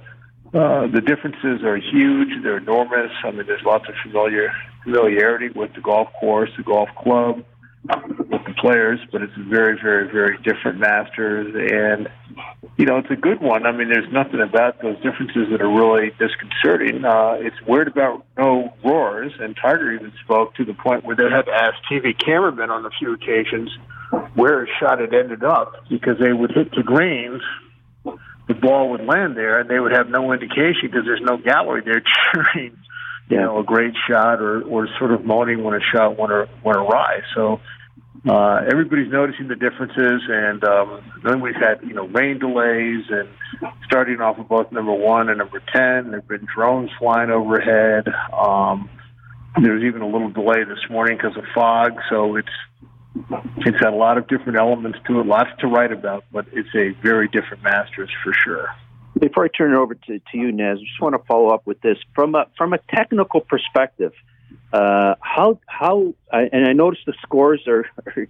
[0.52, 2.42] uh, the differences are huge.
[2.42, 3.12] They're enormous.
[3.22, 4.52] I mean, there's lots of familiar
[4.82, 7.42] familiarity with the golf course, the golf club,
[8.58, 11.54] players, but it's a very, very, very different Masters.
[11.54, 12.08] And
[12.76, 13.66] you know, it's a good one.
[13.66, 17.04] I mean, there's nothing about those differences that are really disconcerting.
[17.04, 21.30] Uh, it's weird about no roars, and Tiger even spoke to the point where they
[21.30, 23.70] had to ask TV cameramen on a few occasions
[24.34, 27.42] where a shot had ended up because they would hit the greens,
[28.48, 31.82] the ball would land there, and they would have no indication because there's no gallery
[31.84, 32.76] there cheering,
[33.28, 36.78] you know, a great shot or or sort of moaning when a shot went, went
[36.78, 37.20] awry.
[37.34, 37.60] So
[38.28, 43.28] uh, everybody's noticing the differences, and um, then we've had you know rain delays, and
[43.84, 48.08] starting off with both number one and number ten, there've been drones flying overhead.
[48.32, 48.88] Um,
[49.60, 52.48] there was even a little delay this morning because of fog, so it's
[53.58, 56.74] it's had a lot of different elements to it, lots to write about, but it's
[56.74, 58.68] a very different Masters for sure.
[59.18, 61.66] Before I turn it over to, to you, Naz, I just want to follow up
[61.66, 64.12] with this from a from a technical perspective.
[64.72, 67.86] Uh, how how and I noticed the scores are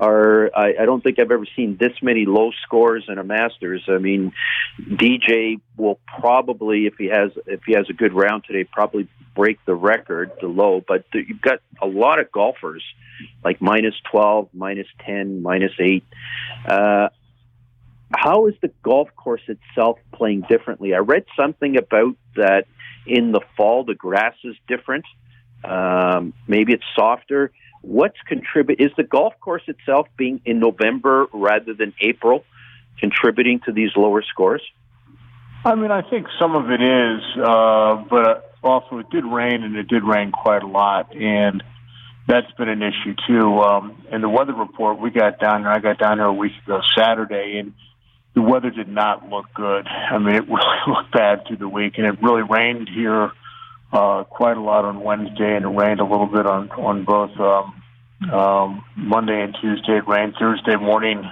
[0.00, 3.84] are I, I don't think I've ever seen this many low scores in a Masters.
[3.86, 4.32] I mean,
[4.80, 9.64] DJ will probably if he has if he has a good round today probably break
[9.66, 10.82] the record, the low.
[10.86, 12.82] But the, you've got a lot of golfers
[13.44, 16.04] like minus twelve, minus ten, minus eight.
[16.66, 17.10] Uh,
[18.16, 20.94] how is the golf course itself playing differently?
[20.94, 22.66] I read something about that
[23.06, 25.04] in the fall the grass is different.
[25.62, 27.52] Um, maybe it's softer.
[27.82, 28.80] What's contribute?
[28.80, 32.44] Is the golf course itself being in November rather than April
[32.98, 34.62] contributing to these lower scores?
[35.64, 39.76] I mean, I think some of it is, uh, but also it did rain and
[39.76, 41.62] it did rain quite a lot, and
[42.26, 43.60] that's been an issue too.
[43.60, 46.52] Um, and the weather report we got down there, I got down there a week
[46.64, 47.72] ago Saturday, and
[48.34, 49.86] the weather did not look good.
[49.86, 53.30] I mean, it really looked bad through the week, and it really rained here
[53.92, 57.30] uh, quite a lot on Wednesday, and it rained a little bit on on both
[57.38, 59.98] um, um, Monday and Tuesday.
[59.98, 61.22] It rained Thursday morning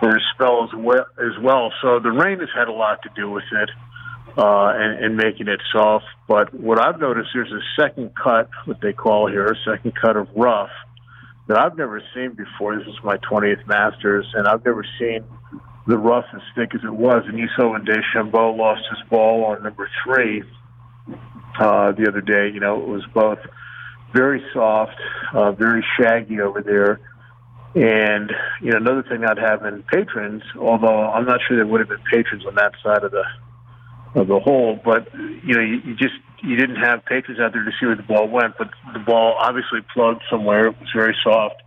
[0.00, 1.06] for a spell as well.
[1.18, 1.72] As well.
[1.82, 3.70] So the rain has had a lot to do with it
[4.38, 6.06] uh, and, and making it soft.
[6.26, 10.16] But what I've noticed, there's a second cut, what they call here, a second cut
[10.16, 10.70] of rough
[11.48, 12.78] that I've never seen before.
[12.78, 15.24] This is my 20th Masters, and I've never seen
[15.86, 17.24] the rough as thick as it was.
[17.26, 20.42] And you saw when DeChambeau lost his ball on number three
[21.58, 22.50] uh, the other day.
[22.52, 23.38] You know, it was both
[24.14, 24.96] very soft,
[25.34, 27.00] uh, very shaggy over there.
[27.74, 28.30] And
[28.60, 32.04] you know, another thing not having patrons, although I'm not sure there would have been
[32.10, 33.24] patrons on that side of the
[34.14, 37.64] of the hole, but you know, you, you just you didn't have patrons out there
[37.64, 38.58] to see where the ball went.
[38.58, 40.66] But the ball obviously plugged somewhere.
[40.66, 41.62] It was very soft,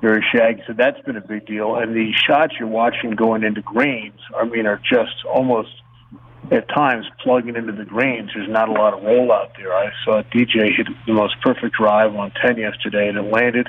[0.00, 0.62] very shaggy.
[0.66, 1.76] So that's been a big deal.
[1.76, 5.70] And the shots you're watching going into greens, I mean, are just almost
[6.50, 8.30] at times plugging into the greens.
[8.34, 9.74] There's not a lot of roll out there.
[9.74, 13.68] I saw DJ hit the most perfect drive on 10 yesterday, and it landed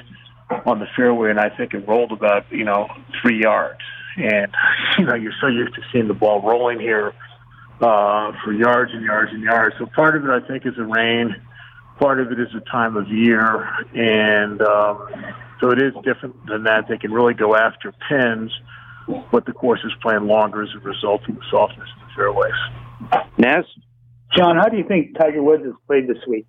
[0.66, 2.88] on the fairway, and I think it rolled about, you know,
[3.22, 3.82] three yards.
[4.18, 4.54] And,
[4.98, 7.14] you know, you're so used to seeing the ball rolling here
[7.82, 9.76] uh, for yards and yards and yards.
[9.80, 11.36] So part of it, I think, is the rain.
[12.00, 13.68] Part of it is the time of year.
[13.94, 15.08] And um,
[15.60, 16.88] so it is different than that.
[16.88, 18.52] They can really go after pins,
[19.32, 22.54] but the course is playing longer as a result of the softness of the fairways.
[23.38, 23.66] Naz?
[24.36, 26.46] John, how do you think Tiger Woods has played this week?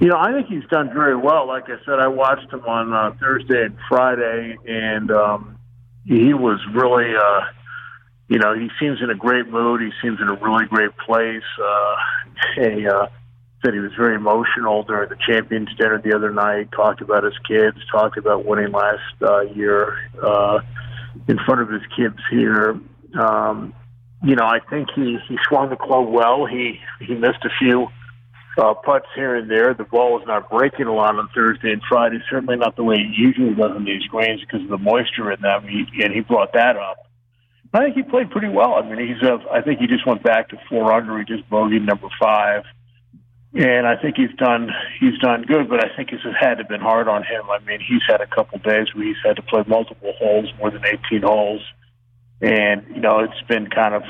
[0.00, 1.46] You know, I think he's done very well.
[1.46, 5.58] Like I said, I watched him on uh, Thursday and Friday, and um,
[6.04, 7.40] he was really, uh,
[8.28, 9.82] you know, he seems in a great mood.
[9.82, 11.42] He seems in a really great place.
[11.62, 11.96] Uh,
[12.76, 13.06] he uh,
[13.64, 16.70] said he was very emotional during the Champions Dinner the other night.
[16.72, 17.76] Talked about his kids.
[17.92, 20.60] Talked about winning last uh, year uh,
[21.28, 22.80] in front of his kids here.
[23.18, 23.74] Um,
[24.22, 26.46] you know, I think he he swung the club well.
[26.46, 27.88] He he missed a few
[28.58, 29.74] uh, putts here and there.
[29.74, 32.18] The ball was not breaking a lot on Thursday and Friday.
[32.28, 35.40] Certainly not the way it usually does on these greens because of the moisture in
[35.40, 35.66] them.
[35.66, 37.06] He, and he brought that up.
[37.72, 38.74] I think he played pretty well.
[38.74, 39.22] I mean, he's.
[39.22, 41.18] Uh, I think he just went back to four under.
[41.18, 42.64] He just bogeyed number five,
[43.54, 44.70] and I think he's done.
[45.00, 45.68] He's done good.
[45.68, 47.50] But I think this has had to been hard on him.
[47.50, 50.70] I mean, he's had a couple days where he's had to play multiple holes, more
[50.70, 51.62] than eighteen holes
[52.40, 54.02] and you know it's been kind of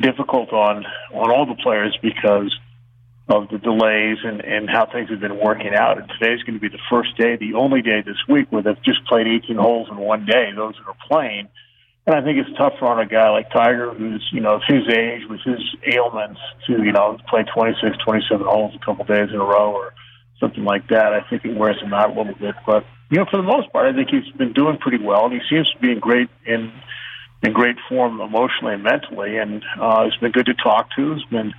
[0.00, 2.56] difficult on on all the players because
[3.28, 5.98] of the delays and and how things have been working out.
[5.98, 8.82] And today's going to be the first day, the only day this week where they've
[8.82, 10.50] just played 18 holes in one day.
[10.54, 11.48] Those that are playing.
[12.06, 15.22] And I think it's tougher on a guy like Tiger, who's, you know, his age,
[15.28, 15.60] with his
[15.94, 19.92] ailments, to, you know, play 26, 27 holes a couple days in a row or
[20.40, 22.54] something like that, I think it wears him out a little bit.
[22.66, 25.34] But you know, for the most part, I think he's been doing pretty well, and
[25.34, 26.72] he seems to be in great in
[27.42, 31.14] in great form emotionally and mentally, and uh, it's been good to talk to.
[31.14, 31.52] He's been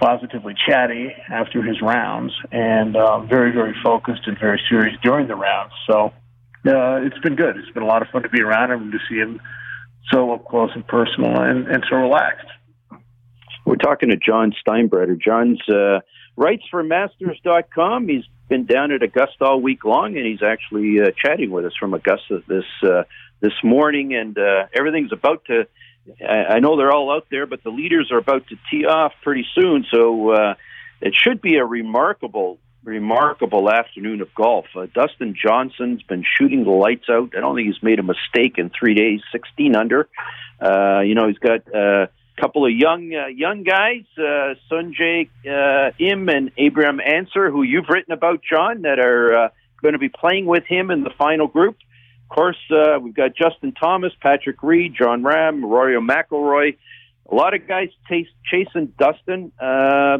[0.00, 5.36] positively chatty after his rounds, and uh, very very focused and very serious during the
[5.36, 5.72] rounds.
[5.86, 6.12] So
[6.66, 7.56] uh, it's been good.
[7.56, 9.40] It's been a lot of fun to be around him and to see him
[10.12, 12.46] so up close and personal and, and so relaxed.
[13.64, 15.20] We're talking to John Steinbreder.
[15.20, 16.00] John's uh,
[16.36, 18.08] writes for Masters.com.
[18.08, 21.72] He's been down at Augusta all week long, and he's actually uh, chatting with us
[21.78, 23.04] from Augusta this uh,
[23.40, 24.14] this morning.
[24.14, 25.66] And uh, everything's about to.
[26.26, 29.12] I, I know they're all out there, but the leaders are about to tee off
[29.22, 29.84] pretty soon.
[29.92, 30.54] So uh,
[31.00, 34.66] it should be a remarkable remarkable afternoon of golf.
[34.74, 37.32] Uh, Dustin Johnson's been shooting the lights out.
[37.36, 39.20] I don't think he's made a mistake in three days.
[39.32, 40.08] Sixteen under.
[40.60, 42.06] Uh, you know, he's got a uh,
[42.40, 47.88] couple of young uh, young guys, uh, Sungjae uh, Im and Abraham Ancer, who you've
[47.88, 49.48] written about, John, that are uh,
[49.82, 51.76] going to be playing with him in the final group.
[52.30, 56.76] Of course, uh, we've got Justin Thomas, Patrick Reed, Jon Rahm, Rory McIlroy.
[57.30, 59.52] A lot of guys chasing Dustin.
[59.60, 60.18] Uh,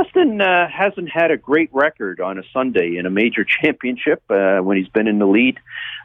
[0.00, 4.58] Dustin uh, hasn't had a great record on a Sunday in a major championship uh,
[4.58, 5.58] when he's been in the lead.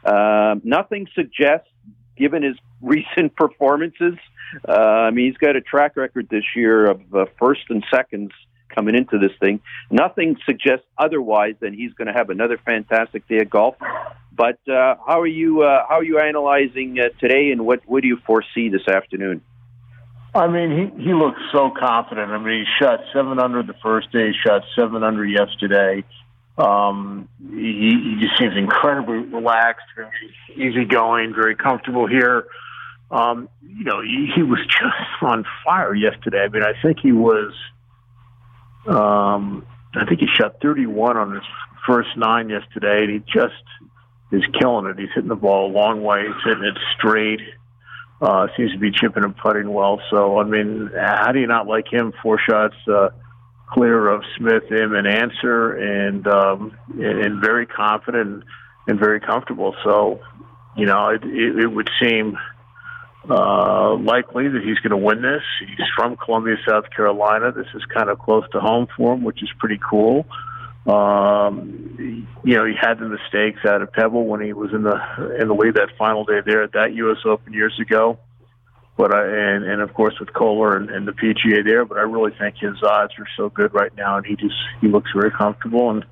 [0.04, 1.68] Uh, nothing suggests,
[2.16, 4.14] given his recent performances,
[4.68, 8.30] uh, I mean, he's got a track record this year of uh, first and seconds
[8.68, 9.60] coming into this thing.
[9.90, 13.76] Nothing suggests otherwise than he's going to have another fantastic day of golf.
[14.32, 15.62] But uh, how are you?
[15.62, 19.40] Uh, how are you analyzing uh, today, and what what do you foresee this afternoon?
[20.36, 22.30] I mean, he he looks so confident.
[22.30, 26.04] I mean, he shot seven under the first day, shot seven under yesterday.
[26.58, 30.10] Um, he, he just seems incredibly relaxed, very
[30.54, 32.46] easygoing, very comfortable here.
[33.10, 36.44] Um, you know, he, he was just on fire yesterday.
[36.44, 37.52] I mean, I think he was.
[38.86, 41.42] Um, I think he shot 31 on his
[41.86, 43.54] first nine yesterday, and he just
[44.30, 44.98] is killing it.
[44.98, 46.24] He's hitting the ball a long way.
[46.26, 47.40] He's hitting it straight.
[48.20, 50.00] Uh, seems to be chipping and putting well.
[50.10, 52.14] So, I mean, how do you not like him?
[52.22, 53.10] Four shots uh,
[53.68, 58.44] clear of Smith, him, and Ancer, and um, and, very confident
[58.86, 59.74] and, very comfortable.
[59.84, 60.20] So,
[60.76, 62.38] you know, it, it, it would seem
[63.28, 65.42] uh, likely that he's going to win this.
[65.60, 67.52] He's from Columbia, South Carolina.
[67.52, 70.26] This is kind of close to home for him, which is pretty cool.
[70.86, 74.94] Um, you know, he had the mistakes out of Pebble when he was in the
[75.40, 77.18] in the lead that final day there at that U.S.
[77.24, 78.18] Open years ago.
[78.96, 81.84] But I and and of course with Kohler and, and the PGA there.
[81.84, 84.86] But I really think his odds are so good right now, and he just he
[84.86, 86.04] looks very comfortable and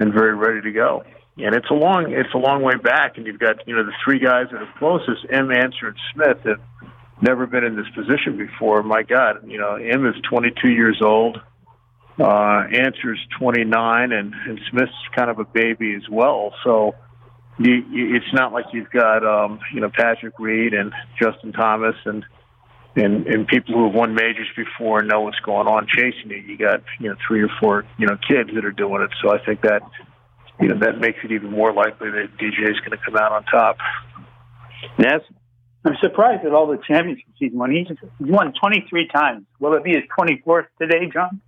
[0.00, 1.04] and very ready to go.
[1.38, 3.92] And it's a long it's a long way back, and you've got you know the
[4.04, 6.60] three guys that are closest, Im, Ancer, and Smith, have
[7.22, 8.82] never been in this position before.
[8.82, 11.40] My God, you know, Im is 22 years old
[12.18, 16.54] uh, Ancer's 29, and, and Smith's kind of a baby as well.
[16.64, 16.94] So
[17.58, 21.96] you, you, it's not like you've got um, you know Patrick Reed and Justin Thomas
[22.04, 22.24] and
[22.96, 26.36] and and people who have won majors before know what's going on chasing you.
[26.36, 29.10] You got you know three or four you know kids that are doing it.
[29.22, 29.82] So I think that
[30.60, 33.32] you know that makes it even more likely that DJ is going to come out
[33.32, 33.76] on top.
[34.98, 35.20] Yes.
[35.84, 37.70] I'm surprised at all the championships he's won.
[37.70, 37.86] He's
[38.18, 39.46] won 23 times.
[39.60, 41.40] Will it be his 24th today, John?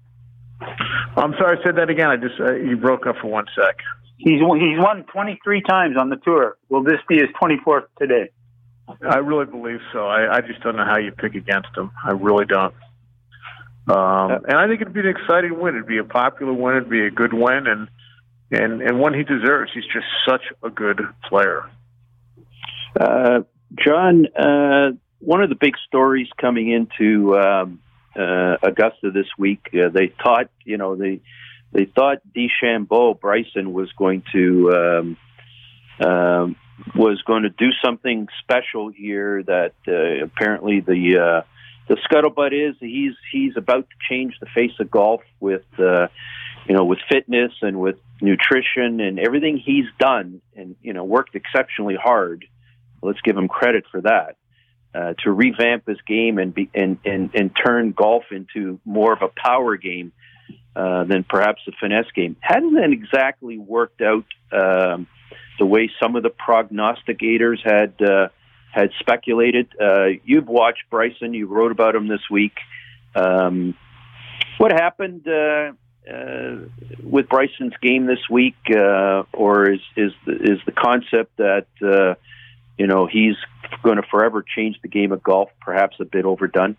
[0.60, 2.08] I'm sorry, I said that again.
[2.08, 3.76] I just uh, you broke up for one sec.
[4.16, 6.56] He's he's won 23 times on the tour.
[6.68, 8.30] Will this be his 24th today?
[9.08, 10.06] I really believe so.
[10.06, 11.90] I, I just don't know how you pick against him.
[12.04, 12.74] I really don't.
[13.88, 15.74] Um, and I think it'd be an exciting win.
[15.74, 16.76] It'd be a popular win.
[16.76, 17.88] It'd be a good win, and
[18.50, 19.70] and and one he deserves.
[19.72, 21.70] He's just such a good player.
[22.98, 23.40] Uh,
[23.84, 27.80] John, uh, one of the big stories coming into um,
[28.16, 29.68] uh, Augusta this week.
[29.72, 31.20] Uh, they thought, you know, they
[31.72, 35.16] they thought DeChambeau Bryson was going to um,
[36.06, 36.56] um,
[36.94, 39.42] was going to do something special here.
[39.42, 41.42] That uh, apparently the uh,
[41.88, 46.08] the scuttlebutt is he's he's about to change the face of golf with uh,
[46.66, 51.34] you know with fitness and with nutrition and everything he's done and you know worked
[51.34, 52.44] exceptionally hard.
[53.02, 54.36] Let's give him credit for that
[54.94, 59.20] uh, to revamp his game and, be, and and and turn golf into more of
[59.22, 60.12] a power game
[60.74, 62.36] uh, than perhaps a finesse game.
[62.40, 65.06] Hasn't that exactly worked out um,
[65.58, 68.28] the way some of the prognosticators had uh,
[68.72, 69.68] had speculated.
[69.80, 71.34] Uh, you've watched Bryson.
[71.34, 72.54] You wrote about him this week.
[73.14, 73.74] Um,
[74.58, 75.72] what happened uh,
[76.10, 76.56] uh,
[77.02, 78.56] with Bryson's game this week,
[79.34, 82.16] or is is the, is the concept that
[82.78, 83.36] you know he's
[83.82, 86.76] going to forever change the game of golf, perhaps a bit overdone?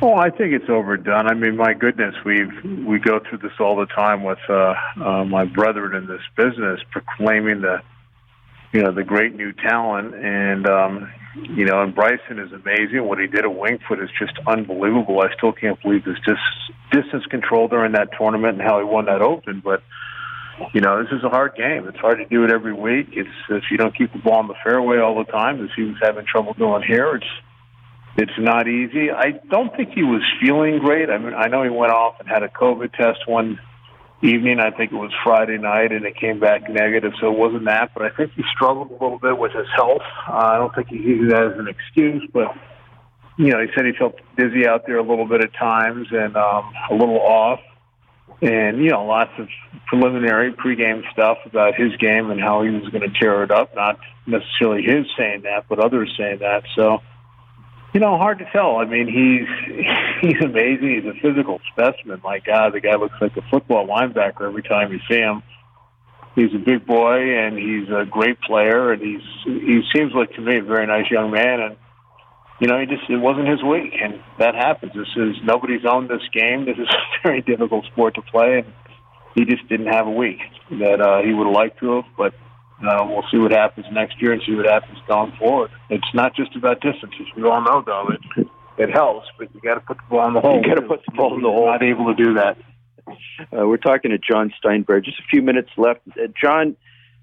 [0.00, 1.26] Oh, I think it's overdone.
[1.26, 2.52] I mean, my goodness, we've
[2.86, 6.80] we go through this all the time with uh, uh, my brethren in this business,
[6.92, 7.82] proclaiming the,
[8.72, 13.06] you know, the great new talent, and um, you know, and Bryson is amazing.
[13.06, 15.20] What he did at Winged Foot is just unbelievable.
[15.20, 19.06] I still can't believe his dis- distance control during that tournament and how he won
[19.06, 19.60] that Open.
[19.64, 19.82] But
[20.74, 21.86] you know, this is a hard game.
[21.88, 23.08] It's hard to do it every week.
[23.12, 25.82] It's if you don't keep the ball in the fairway all the time, as he
[25.82, 27.16] was having trouble doing here.
[27.16, 27.26] It's
[28.16, 29.10] it's not easy.
[29.12, 31.08] I don't think he was feeling great.
[31.08, 33.60] I mean, I know he went off and had a COVID test one
[34.22, 34.58] evening.
[34.58, 37.92] I think it was Friday night, and it came back negative, so it wasn't that.
[37.94, 40.02] But I think he struggled a little bit with his health.
[40.28, 42.48] Uh, I don't think he used that as an excuse, but
[43.36, 46.36] you know, he said he felt dizzy out there a little bit at times and
[46.36, 47.60] um, a little off.
[48.40, 49.48] And you know, lots of
[49.86, 53.74] preliminary pregame stuff about his game and how he was going to tear it up.
[53.74, 56.62] Not necessarily his saying that, but others saying that.
[56.76, 57.00] So
[57.94, 58.76] you know, hard to tell.
[58.76, 59.48] I mean, he's
[60.20, 61.02] he's amazing.
[61.02, 62.20] He's a physical specimen.
[62.22, 65.42] My God, the guy looks like a football linebacker every time you see him.
[66.34, 70.40] He's a big boy, and he's a great player, and he's he seems like to
[70.40, 71.60] me a very nice young man.
[71.60, 71.76] And
[72.60, 74.92] you know, he just it wasn't his week, and that happens.
[74.94, 76.64] This is nobody's owned this game.
[76.66, 76.88] This is
[77.24, 78.72] a very difficult sport to play, and
[79.34, 80.38] he just didn't have a week
[80.70, 82.34] that uh, he would have liked to have, but
[82.86, 85.70] uh, we'll see what happens next year and see what happens going forward.
[85.90, 88.10] It's not just about distance, as we all know, though.
[88.36, 88.48] It
[88.78, 90.62] it helps, but you got to put the ball in the hole.
[90.62, 91.66] You got to put the ball in the hole.
[91.66, 92.56] Not able to do that.
[93.52, 95.04] Uh, we're talking to John Steinberg.
[95.04, 96.00] Just a few minutes left.
[96.10, 96.76] Uh, John,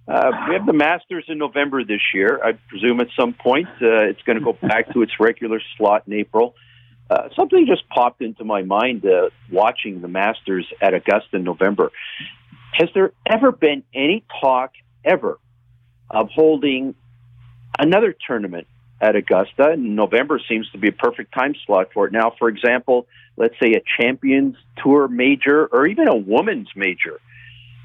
[0.08, 2.40] uh, we have the Masters in November this year.
[2.44, 6.04] I presume at some point uh, it's going to go back to its regular slot
[6.08, 6.56] in April.
[7.10, 11.92] Uh, something just popped into my mind uh, watching the Masters at Augusta in November.
[12.74, 15.40] Has there ever been any talk ever
[16.10, 16.96] of holding
[17.80, 18.68] another tournament
[19.02, 19.76] at Augusta.
[19.78, 22.14] November seems to be a perfect time slot for it.
[22.14, 27.20] Now, for example, let's say a Champions Tour major or even a women's major.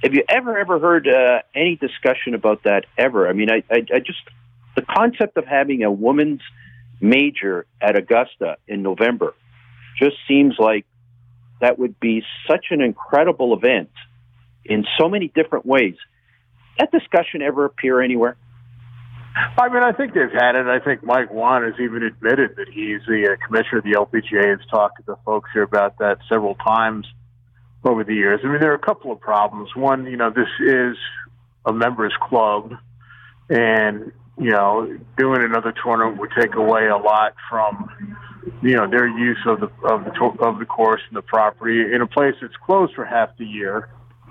[0.03, 3.28] Have you ever ever heard uh, any discussion about that ever?
[3.28, 4.20] I mean, I, I, I just
[4.76, 6.40] the concept of having a women's
[7.01, 9.34] major at Augusta in November
[9.98, 10.86] just seems like
[11.61, 13.90] that would be such an incredible event
[14.64, 15.96] in so many different ways
[16.80, 18.36] that discussion ever appear anywhere?
[19.59, 20.66] I mean, I think they've had it.
[20.66, 24.59] I think Mike Whan has even admitted that he's the uh, commissioner of the LPGA.
[24.59, 27.07] Has talked to the folks here about that several times
[27.85, 28.41] over the years.
[28.45, 29.70] I mean, there are a couple of problems.
[29.74, 30.97] One, you know, this is
[31.64, 32.72] a members club,
[33.49, 37.91] and you know, doing another tournament would take away a lot from
[38.62, 42.01] you know their use of the of the of the course and the property in
[42.01, 43.89] a place that's closed for half the year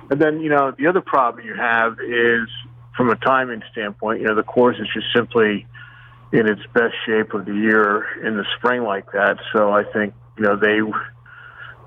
[0.10, 2.50] and then, you know, the other problem you have is
[2.98, 5.68] from a timing standpoint, you know, the course is just simply
[6.34, 9.38] in its best shape of the year in the spring like that.
[9.54, 10.82] So I think, you know, they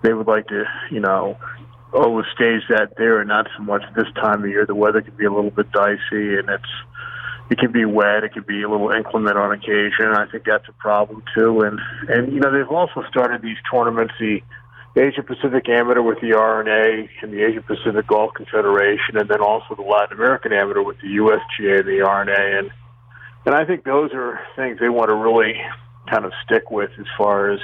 [0.03, 1.39] they would like to, you know,
[1.93, 4.67] always stage that there and not so much this time of year.
[4.67, 6.73] The weather can be a little bit dicey and it's
[7.51, 10.07] it can be wet, it can be a little inclement on occasion.
[10.15, 11.61] I think that's a problem too.
[11.61, 11.79] And
[12.09, 14.43] and you know, they've also started these tournaments, the
[14.97, 19.83] Asia Pacific Amateur with the R&A the Asia Pacific Golf Confederation, and then also the
[19.83, 22.71] Latin American Amateur with the USGA and the R&A, and
[23.45, 25.55] and I think those are things they want to really
[26.09, 27.61] kind of stick with as far as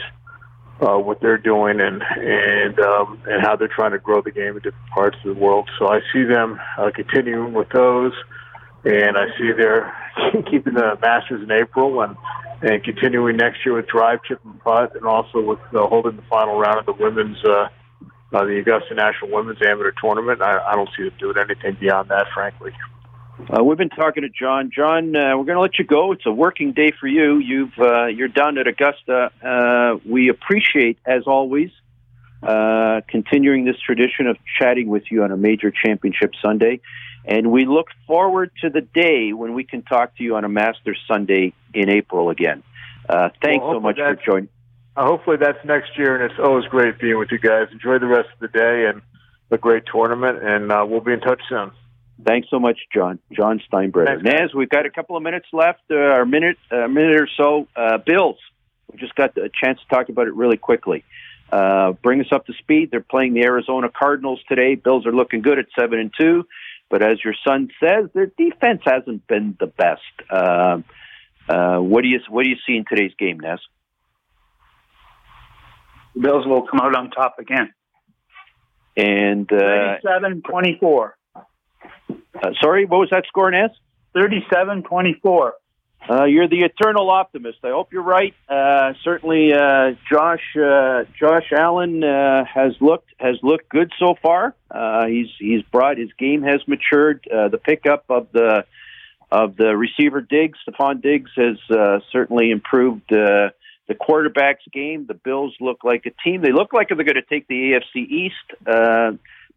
[0.81, 4.57] uh, what they're doing and and um, and how they're trying to grow the game
[4.57, 5.69] in different parts of the world.
[5.79, 8.13] So I see them uh, continuing with those,
[8.85, 9.93] and I see they're
[10.51, 12.17] keeping the Masters in April and
[12.61, 16.23] and continuing next year with drive, chip, and putt, and also with uh, holding the
[16.23, 17.69] final round of the women's, uh,
[18.33, 20.43] uh, the Augusta National Women's Amateur Tournament.
[20.43, 22.73] I, I don't see them doing anything beyond that, frankly.
[23.39, 24.71] Uh, we've been talking to John.
[24.75, 26.13] John, uh, we're going to let you go.
[26.13, 27.39] It's a working day for you.
[27.39, 29.31] You've uh, you're down at Augusta.
[29.43, 31.71] Uh, we appreciate, as always,
[32.43, 36.81] uh, continuing this tradition of chatting with you on a major championship Sunday.
[37.25, 40.49] And we look forward to the day when we can talk to you on a
[40.49, 42.63] Masters Sunday in April again.
[43.09, 44.49] Uh, thanks well, so much for joining.
[44.97, 47.69] Uh, hopefully that's next year, and it's always great being with you guys.
[47.71, 49.01] Enjoy the rest of the day and
[49.51, 51.71] a great tournament, and uh, we'll be in touch soon.
[52.25, 53.19] Thanks so much, John.
[53.33, 54.23] John Steinbrenner.
[54.23, 57.29] Naz, we've got a couple of minutes left, uh, or a minute, a minute or
[57.37, 57.69] so.
[57.77, 58.39] Uh, Bills,
[58.93, 61.05] we just got a chance to talk about it really quickly.
[61.51, 62.91] Uh, bring us up to speed.
[62.91, 64.75] They're playing the Arizona Cardinals today.
[64.75, 66.47] Bills are looking good at seven and two.
[66.91, 70.03] But as your son says, their defense hasn't been the best.
[70.31, 70.79] Uh,
[71.49, 73.61] uh, what do you what do you see in today's game, Ness?
[76.19, 77.73] Bills will come out on top again.
[78.97, 81.13] And uh, 37-24.
[82.11, 83.71] Uh, sorry, what was that score, Ness?
[84.17, 85.53] 37-24.
[86.09, 87.59] Uh, you're the eternal optimist.
[87.65, 88.35] I hope you're right.
[88.49, 94.55] Uh, certainly, uh, Josh uh, Josh Allen uh, has looked has looked good so far.
[94.71, 97.27] Uh, he's he's brought his game has matured.
[97.31, 98.65] the pickup of the
[99.31, 101.59] of the receiver Diggs, Stefon Diggs, has
[102.11, 103.53] certainly improved the
[104.01, 105.05] quarterback's game.
[105.07, 106.41] The Bills look like a team.
[106.41, 108.35] They look like they're going to take the AFC East.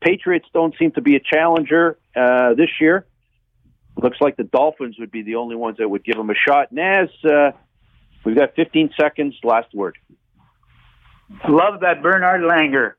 [0.01, 3.05] Patriots don't seem to be a challenger this year
[4.01, 6.71] looks like the Dolphins would be the only ones that would give him a shot.
[6.71, 7.51] Naz, uh,
[8.25, 9.35] we've got 15 seconds.
[9.43, 9.97] Last word.
[11.47, 12.93] Love that Bernhard Langer.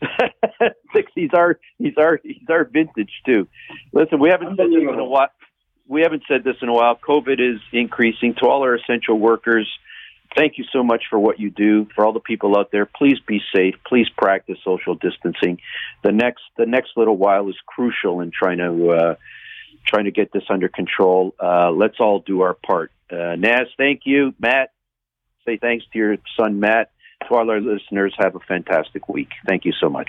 [1.14, 3.48] he's our he's our he's our vintage too.
[3.92, 5.28] Listen, we haven't said this in a while.
[5.88, 6.96] We haven't said this in a while.
[6.96, 8.34] COVID is increasing.
[8.34, 9.68] To all our essential workers,
[10.36, 11.86] thank you so much for what you do.
[11.94, 13.74] For all the people out there, please be safe.
[13.86, 15.58] Please practice social distancing.
[16.02, 18.90] The next the next little while is crucial in trying to.
[18.90, 19.14] Uh,
[19.86, 21.34] trying to get this under control.
[21.42, 22.92] Uh, let's all do our part.
[23.10, 24.34] Uh, Naz, thank you.
[24.38, 24.72] Matt,
[25.46, 26.90] say thanks to your son, Matt.
[27.28, 29.30] To all our listeners, have a fantastic week.
[29.46, 30.08] Thank you so much.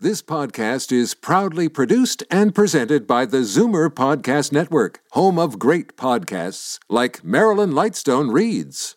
[0.00, 5.96] This podcast is proudly produced and presented by the Zoomer Podcast Network, home of great
[5.98, 8.96] podcasts like Marilyn Lightstone Reads,